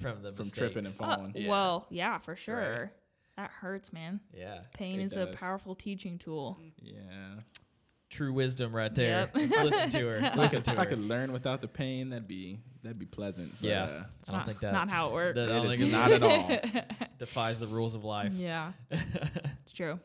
[0.01, 1.27] from the From tripping and falling.
[1.27, 1.49] Uh, Yeah.
[1.49, 2.91] Well, yeah, for sure.
[3.37, 4.19] That hurts, man.
[4.33, 4.59] Yeah.
[4.73, 6.59] Pain It is a powerful teaching tool.
[6.81, 7.41] Yeah.
[8.09, 9.29] True wisdom right there.
[9.33, 9.51] Yep.
[9.63, 10.31] Listen to her.
[10.35, 13.51] Listen to if I could learn without the pain, that'd be that'd be pleasant.
[13.61, 13.83] But, Yeah.
[13.83, 13.91] uh, I
[14.31, 15.35] don't not, think that not how it works.
[15.35, 17.07] that- I it don't is think not at all.
[17.19, 18.33] defies the rules of life.
[18.33, 19.99] Yeah, it's true.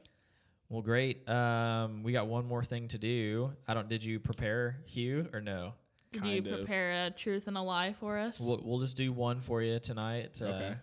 [0.69, 1.29] Well, great.
[1.29, 3.53] Um, we got one more thing to do.
[3.67, 3.89] I don't.
[3.89, 5.75] Did you prepare Hugh or no?
[6.13, 6.59] Did you Kind of.
[6.61, 8.39] prepare a truth and a lie for us?
[8.41, 10.41] We'll, we'll just do one for you tonight.
[10.41, 10.75] Uh, Okay.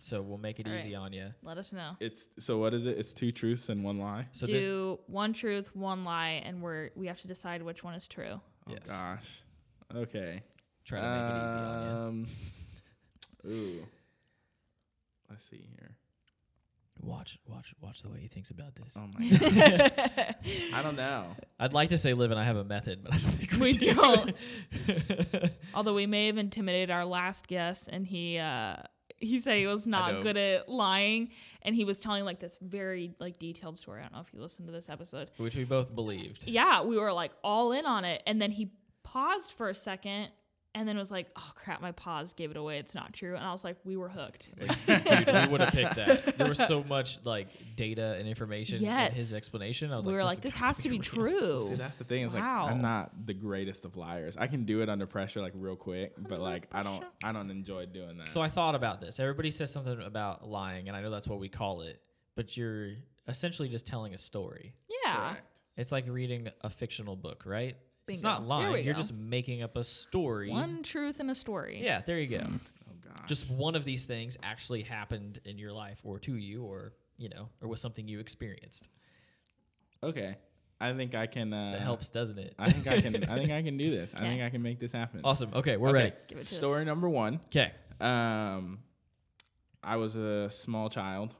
[0.00, 1.28] So we'll make it All easy on you.
[1.42, 1.92] Let us know.
[1.98, 2.98] It's so what is it?
[2.98, 4.26] It's two truths and one lie.
[4.32, 4.46] So.
[4.46, 8.38] Do one truth, one lie, and we're we have to decide which one is true.
[8.66, 8.90] Oh Yes.
[8.90, 9.42] gosh.
[9.94, 10.42] Okay.
[10.84, 11.90] Try to make it easy on you.
[12.06, 12.26] Um.
[13.52, 13.86] Ooh.
[15.30, 15.96] Let's see here.
[17.00, 18.96] Watch, watch, watch the way he thinks about this.
[18.96, 20.34] Oh my god.
[20.72, 21.26] I don't know.
[21.58, 23.58] I'd like to say Liv and I have a method, but I don't think we,
[23.58, 23.94] We do.
[23.94, 24.32] don't.
[25.74, 28.76] Although we may have intimidated our last guest, and he uh,
[29.18, 31.30] he said he was not good at lying,
[31.62, 34.00] and he was telling like this very like detailed story.
[34.00, 35.30] I don't know if you listened to this episode.
[35.36, 36.46] Which we both believed.
[36.46, 38.70] Yeah, we were like all in on it, and then he
[39.02, 40.28] paused for a second,
[40.74, 42.78] and then was like, "Oh crap, my pause gave it away.
[42.78, 45.72] It's not true." And I was like, "We were hooked." Like, dude, we would have
[45.72, 46.36] picked that.
[46.38, 49.10] There was so much like data and information Yes.
[49.10, 49.92] in his explanation.
[49.92, 51.96] I was we like, were this like, "This has to be real." true." See, that's
[51.96, 52.24] the thing.
[52.24, 52.66] Is like Wow.
[52.68, 54.36] I'm not the greatest of liars.
[54.36, 57.04] I can do it under pressure, like real quick, but Under like I don't.
[57.22, 58.32] I don't enjoy doing that.
[58.32, 59.20] So I thought about this.
[59.20, 62.00] Everybody says something about lying, and I know that's what we call it,
[62.34, 62.90] but you're
[63.28, 64.74] essentially just telling a story.
[65.04, 65.46] yeah, Correct.
[65.76, 67.76] It's like reading a fictional book, right?
[68.08, 68.84] It's not lying.
[68.84, 68.98] You're go.
[69.00, 70.50] just making up a story.
[70.50, 71.80] one truth and a story.
[71.82, 72.46] Yeah, there you go.
[72.86, 73.28] Oh gosh.
[73.28, 77.28] just one of these things actually happened in your life or to you or, you
[77.28, 78.88] know, or was something you experienced.
[80.02, 80.36] okay.
[80.80, 81.52] I think I can.
[81.52, 82.54] Uh, That helps, doesn't it?
[82.58, 83.24] I think I can.
[83.24, 84.12] I think I can do this.
[84.14, 85.20] I think I can make this happen.
[85.24, 85.50] awesome.
[85.54, 85.98] Okay, we're Okay.
[85.98, 86.12] ready.
[86.28, 86.86] Give it to Story us.
[86.86, 87.40] number one.
[87.46, 87.70] Okay.
[88.00, 88.80] Um,
[89.82, 91.34] I was a small child.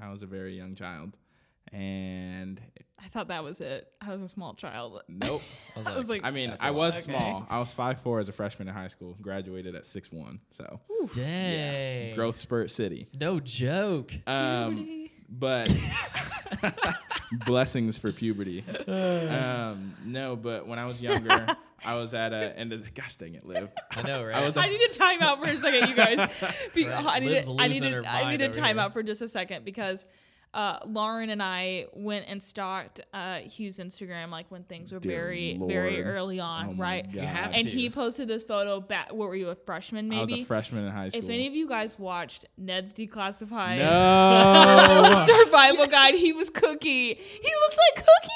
[0.00, 1.16] I was a very young child,
[1.72, 2.60] and
[3.02, 3.88] I thought that was it.
[4.00, 5.00] I was a small child.
[5.08, 5.42] nope.
[5.76, 6.76] I was I like, was like, I mean, That's a I lot.
[6.76, 7.16] was Okay.
[7.18, 7.46] small.
[7.48, 9.16] I was five four as a freshman in high school.
[9.22, 10.40] Graduated at six one.
[10.50, 11.08] So Ooh.
[11.12, 12.14] dang.
[12.14, 13.08] growth spurt city.
[13.18, 14.12] No joke.
[14.26, 15.70] Um, but
[17.46, 18.64] blessings for puberty.
[18.88, 21.46] Um, no, but when I was younger,
[21.84, 23.70] I was at a end of the gosh dang it, Liv.
[23.92, 24.34] I know, right?
[24.36, 26.28] I was I need a timeout for a second, you guys.
[26.74, 27.04] Be- Right.
[27.06, 28.92] I need Liv's a, I need losing a, her I need mind a over timeout
[28.92, 30.04] for just a second because
[30.52, 35.12] uh, Lauren and I went and stalked uh, Hugh's Instagram like when things were Dear
[35.16, 37.04] very very early on, Oh right?
[37.04, 37.14] God.
[37.14, 37.70] You have And to.
[37.70, 39.12] he posted this photo back.
[39.12, 40.12] What were you a freshman?
[40.12, 40.42] I was Maybe.
[40.42, 41.22] a freshman in high school.
[41.22, 47.14] if any of you guys watched Ned's Declassified no, Survival Guide, he was Cookie.
[47.14, 48.34] He looks like Cookie.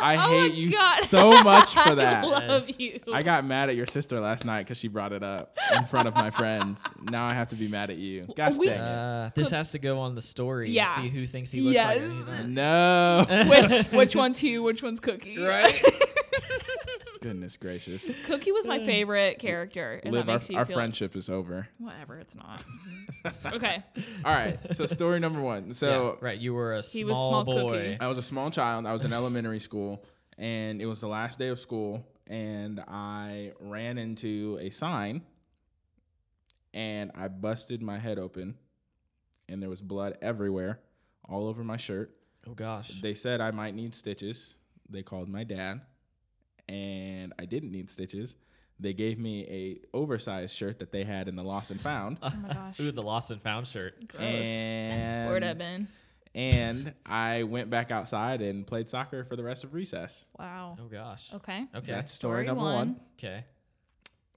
[0.00, 1.04] I Oh hate you God.
[1.04, 2.24] so much for that.
[2.24, 2.78] I love Yes.
[2.78, 3.00] you.
[3.12, 6.08] I got mad at your sister last night because she brought it up in front
[6.08, 6.82] of my friends.
[7.02, 8.26] Now I have to be mad at you.
[8.36, 8.82] Gosh We- dang it.
[8.82, 10.92] uh, this has to go on the story Yeah.
[10.96, 12.40] and see who thinks he looks like Yes.
[12.40, 12.48] it.
[12.48, 13.26] No.
[13.48, 14.62] which, which one's Hugh?
[14.62, 15.38] Which one's Cookie?
[15.38, 15.74] Right?
[17.24, 18.12] Goodness gracious.
[18.26, 19.98] Cookie was my uh, favorite character.
[20.04, 21.66] If Liv, that our, makes you our feel friendship is over.
[21.78, 22.18] whatever.
[22.18, 22.62] It's not.
[23.54, 23.82] okay.
[24.26, 24.58] All right.
[24.74, 25.72] So story number one.
[25.72, 27.84] So yeah, right, you were a He small, was small boy.
[27.86, 27.96] cookie.
[27.98, 28.84] I was a small child.
[28.84, 30.04] I was in elementary school,
[30.36, 35.22] and it was the last day of school, and I ran into a sign,
[36.74, 38.56] and I busted my head open,
[39.48, 40.80] and there was blood everywhere,
[41.26, 42.14] all over my shirt.
[42.46, 43.00] Oh gosh.
[43.00, 44.56] They said I might need stitches.
[44.90, 45.80] They called my dad,
[46.68, 48.36] and I didn't need stitches.
[48.80, 52.32] They gave me a oversized shirt that they had in the lost and found, Oh
[52.42, 52.80] my gosh.
[52.80, 53.94] Ooh, the lost and found shirt.
[54.08, 54.20] Gross.
[54.22, 55.88] and Where'd I been?
[56.34, 60.24] and I went back outside and played soccer for the rest of recess.
[60.38, 60.76] Wow.
[60.80, 61.32] Oh gosh.
[61.34, 61.66] Okay.
[61.74, 61.92] Okay.
[61.92, 62.74] That's story, Story number one.
[62.74, 63.00] one.
[63.18, 63.44] okay.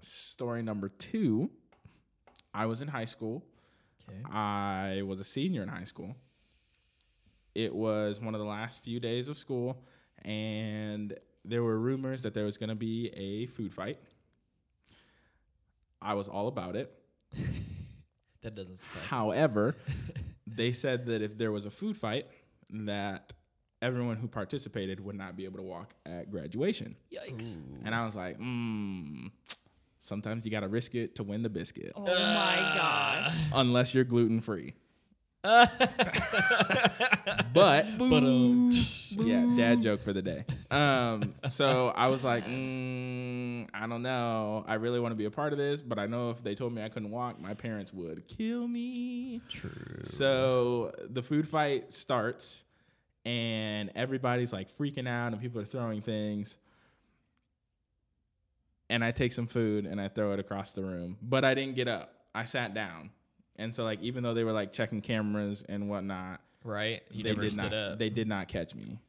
[0.01, 1.49] Story number two.
[2.53, 3.43] I was in high school.
[4.07, 4.21] Okay.
[4.32, 6.15] I was a senior in high school.
[7.55, 9.84] It was one of the last few days of school,
[10.23, 11.15] and
[11.48, 14.00] there were rumors that there was going to be a food fight.
[16.02, 16.91] I was all about it.
[18.43, 19.10] That doesn't surprise me.
[19.10, 19.76] However,
[20.48, 22.28] they said that if there was a food fight,
[22.70, 23.34] that
[23.82, 26.95] everyone who participated would not be able to walk at graduation.
[27.12, 27.58] Yikes.
[27.84, 29.28] And I was like, hmm,
[30.00, 33.34] sometimes you got to risk it to win the biscuit, Oh my gosh.
[33.54, 34.76] unless you're gluten free.
[37.54, 38.72] but But um,
[39.12, 40.46] yeah, dad joke for the day.
[40.72, 44.66] Um, so I was like, mm, I don't know.
[44.68, 46.74] I really want to be a part of this, but I know if they told
[46.74, 49.42] me I couldn't walk, my parents would kill me.
[49.50, 50.02] true.
[50.02, 52.64] So the food fight starts,
[53.26, 56.58] and everybody's like freaking out, and people are throwing things.
[58.90, 61.76] And I take some food and I throw it across the room, but I didn't
[61.76, 62.14] get up.
[62.34, 63.10] I sat down,
[63.58, 67.01] and so like even though they were like checking cameras and whatnot, Right?
[67.12, 67.74] You they never did stood not.
[67.74, 67.99] up.
[67.99, 68.99] They did not catch me,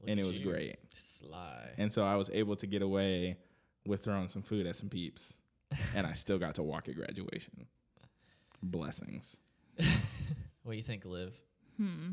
[0.00, 0.44] Look and it was you.
[0.50, 0.76] great.
[0.94, 1.70] Sly.
[1.78, 3.38] And so I was able to get away
[3.86, 5.38] with throwing some food at some peeps,
[5.96, 7.66] and I still got to walk at graduation.
[8.62, 9.38] Blessings.
[10.62, 11.34] What do you think, Liv?
[11.78, 12.10] Hmm.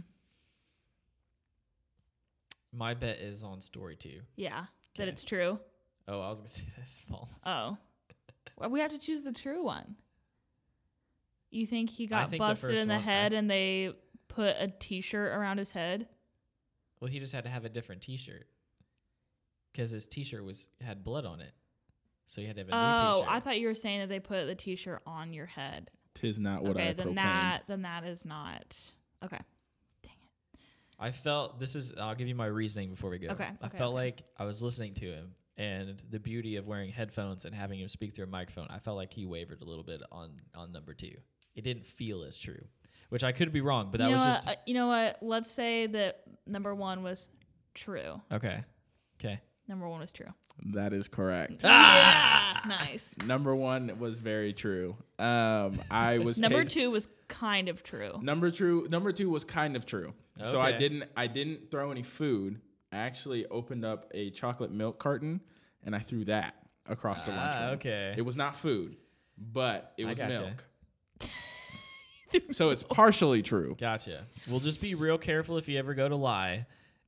[2.72, 4.22] My bet is on story two.
[4.36, 4.66] Yeah.
[4.98, 5.60] That it's true.
[6.08, 7.30] Oh, I was gonna say that's false.
[7.46, 7.78] Oh.
[8.58, 9.96] Well, we have to choose the true one.
[11.50, 13.94] You think he got think the busted first in the one- I- head and they
[14.28, 16.08] put a t-shirt around his head?
[17.00, 18.48] Well, he just had to have a different T-shirt
[19.72, 21.54] because his T-shirt was had blood on it,
[22.26, 23.30] so he had to have a new Oh, T-shirt.
[23.30, 25.92] Oh, I thought you were saying that they put the t-shirt on your head.
[26.16, 27.18] Tis not what okay, I then proclaimed.
[27.20, 28.76] that then that is not.
[29.24, 29.38] Okay.
[30.02, 30.60] Dang it.
[31.00, 31.94] I felt this is.
[31.96, 33.28] I'll give you my reasoning before we go.
[33.30, 34.04] Okay, I okay, felt okay.
[34.06, 37.88] like I was listening to him, and the beauty of wearing headphones and having him
[37.88, 38.66] speak through a microphone.
[38.72, 41.16] I felt like he wavered a little bit on on number two.
[41.58, 42.64] It didn't feel as true,
[43.10, 44.36] which I could be wrong, but that you know was what?
[44.36, 45.18] just Uh, you know what?
[45.22, 47.28] Let's say that number one was
[47.74, 48.22] true.
[48.32, 48.64] okay.
[49.20, 49.42] Okay.
[49.68, 50.28] Number one was true.
[50.74, 51.64] That is correct.
[51.64, 53.14] Yeah, nice.
[53.26, 54.96] Number one was very true.
[55.20, 58.20] Um, I was Number chas- two was kind of true.
[58.22, 58.88] Number true.
[58.90, 60.14] Number two was kind of true.
[60.40, 60.50] Okay.
[60.50, 61.06] So I didn't.
[61.18, 62.62] I didn't throw any food.
[62.92, 65.42] I actually opened up a chocolate milk carton
[65.84, 66.56] and I threw that
[66.88, 67.70] across the Ah, lunchroom.
[67.72, 68.14] okay.
[68.18, 68.96] It was not food,
[69.38, 70.30] but it I was gotcha.
[70.40, 70.64] milk.
[72.52, 73.76] so it's partially true.
[73.80, 74.26] Gotcha.
[74.50, 76.66] We'll just be real careful if you ever go to lie.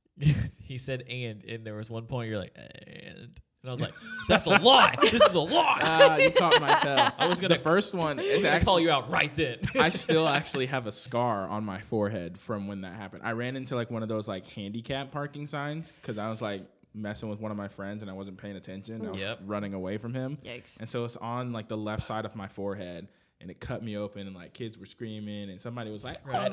[0.58, 3.30] he said and, and there was one point you're like and,
[3.62, 3.94] and I was like,
[4.28, 4.96] that's a lie.
[5.02, 5.78] This is a lie.
[5.82, 7.10] Ah, you caught my tail.
[7.18, 8.18] I was gonna The first one.
[8.18, 9.58] I It's actually call you out right then.
[9.78, 13.22] I still actually have a scar on my forehead from when that happened.
[13.24, 16.62] I ran into like one of those like handicap parking signs because I was like
[16.94, 19.06] messing with one of my friends and I wasn't paying attention.
[19.06, 19.40] I was Yep.
[19.46, 20.38] running away from him.
[20.44, 20.80] Yikes.
[20.80, 23.08] And so it's on like the left side of my forehead
[23.40, 26.32] and it cut me open and like kids were screaming and somebody was like, "Oh
[26.32, 26.52] my god,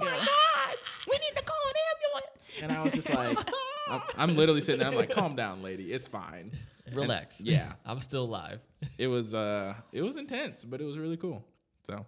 [1.09, 1.73] we need to call an
[2.21, 3.37] ambulance!" And I was just like,
[3.89, 4.89] I'm, I'm literally sitting there.
[4.89, 5.91] I'm like, "Calm down, lady.
[5.93, 6.51] It's fine."
[6.93, 7.41] Relax.
[7.45, 7.73] yeah.
[7.85, 8.59] I'm still alive.
[8.97, 11.43] It was uh, it was intense, but it was really cool.
[11.85, 12.05] So You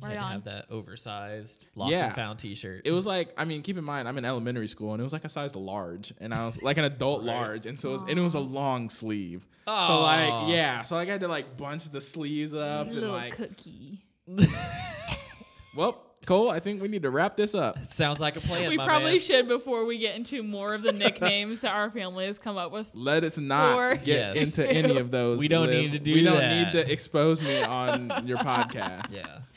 [0.00, 0.32] Right had to on.
[0.32, 2.06] have that oversized lost Yeah.
[2.06, 2.82] and found T-shirt.
[2.84, 5.12] It was like, I mean, keep in mind, I'm in elementary school, and it was
[5.12, 7.26] like a size large, and I was like an adult Right.
[7.34, 9.46] large, and so it was, and it was a long sleeve.
[9.66, 13.34] So like, yeah, so like, I had to like bunch the sleeves up and like,
[13.36, 14.04] cookie.
[15.74, 17.84] well, Cole, I think we need to wrap this up.
[17.86, 18.68] Sounds like a plan.
[18.68, 19.20] we my probably man.
[19.20, 22.70] should before we get into more of the nicknames that our family has come up
[22.72, 22.88] with.
[22.94, 24.58] Let us not Or- get Yes.
[24.58, 25.38] into any of those.
[25.38, 25.82] We don't Liv.
[25.84, 26.74] need to do We don't that.
[26.74, 29.14] need to expose me on your podcast.
[29.16, 29.38] Yeah.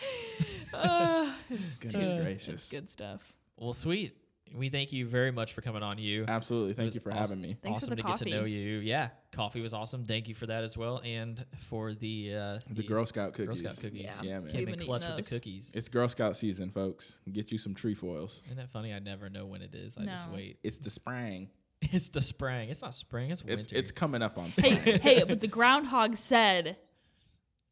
[0.73, 2.69] Uh, it's Goodness too- gracious.
[2.71, 3.21] good stuff.
[3.57, 4.17] Well, sweet
[4.53, 5.97] we thank you very much for coming on.
[5.97, 6.73] You absolutely.
[6.73, 7.57] Thank you for awesome, having me.
[7.61, 8.25] Thanks awesome to coffee.
[8.25, 8.77] get to know you.
[8.79, 10.05] Yeah, coffee was awesome.
[10.05, 13.61] Thank you for that as well, and for the uh, the, the, Girl Scout cookies.
[13.61, 14.19] Girl Scout cookies.
[14.21, 14.51] Yeah, yeah man.
[14.51, 15.71] Came in clutch with the cookies.
[15.73, 17.19] It's Girl Scout season, folks.
[17.31, 18.41] Get you some trefoils.
[18.45, 18.93] Isn't that funny?
[18.93, 19.97] I never know when it is.
[19.97, 20.11] I no.
[20.11, 20.59] just wait.
[20.63, 21.49] It's the spring.
[21.91, 22.69] It's the spring.
[22.69, 23.29] It's not spring.
[23.29, 23.59] It's winter.
[23.59, 24.53] It's, it's coming up on.
[24.53, 24.77] Spring.
[24.77, 25.23] Hey, hey!
[25.27, 26.77] But the groundhog said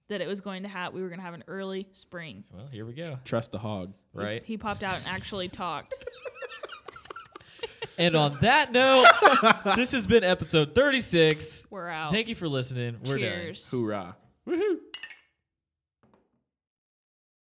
[0.10, 2.44] that it was going to have we were going to have an early spring.
[2.54, 3.20] Well, here we go.
[3.24, 4.44] Trust the hog, right?
[4.44, 5.96] He, he popped out and actually talked.
[7.98, 9.06] And on that note,
[9.76, 11.68] this has been episode 36.
[11.70, 12.12] We're out.
[12.12, 12.98] Thank you for listening.
[13.06, 13.70] We're Cheers.
[13.70, 13.80] done.
[13.80, 14.16] Hoorah.
[14.48, 14.78] Woohoo.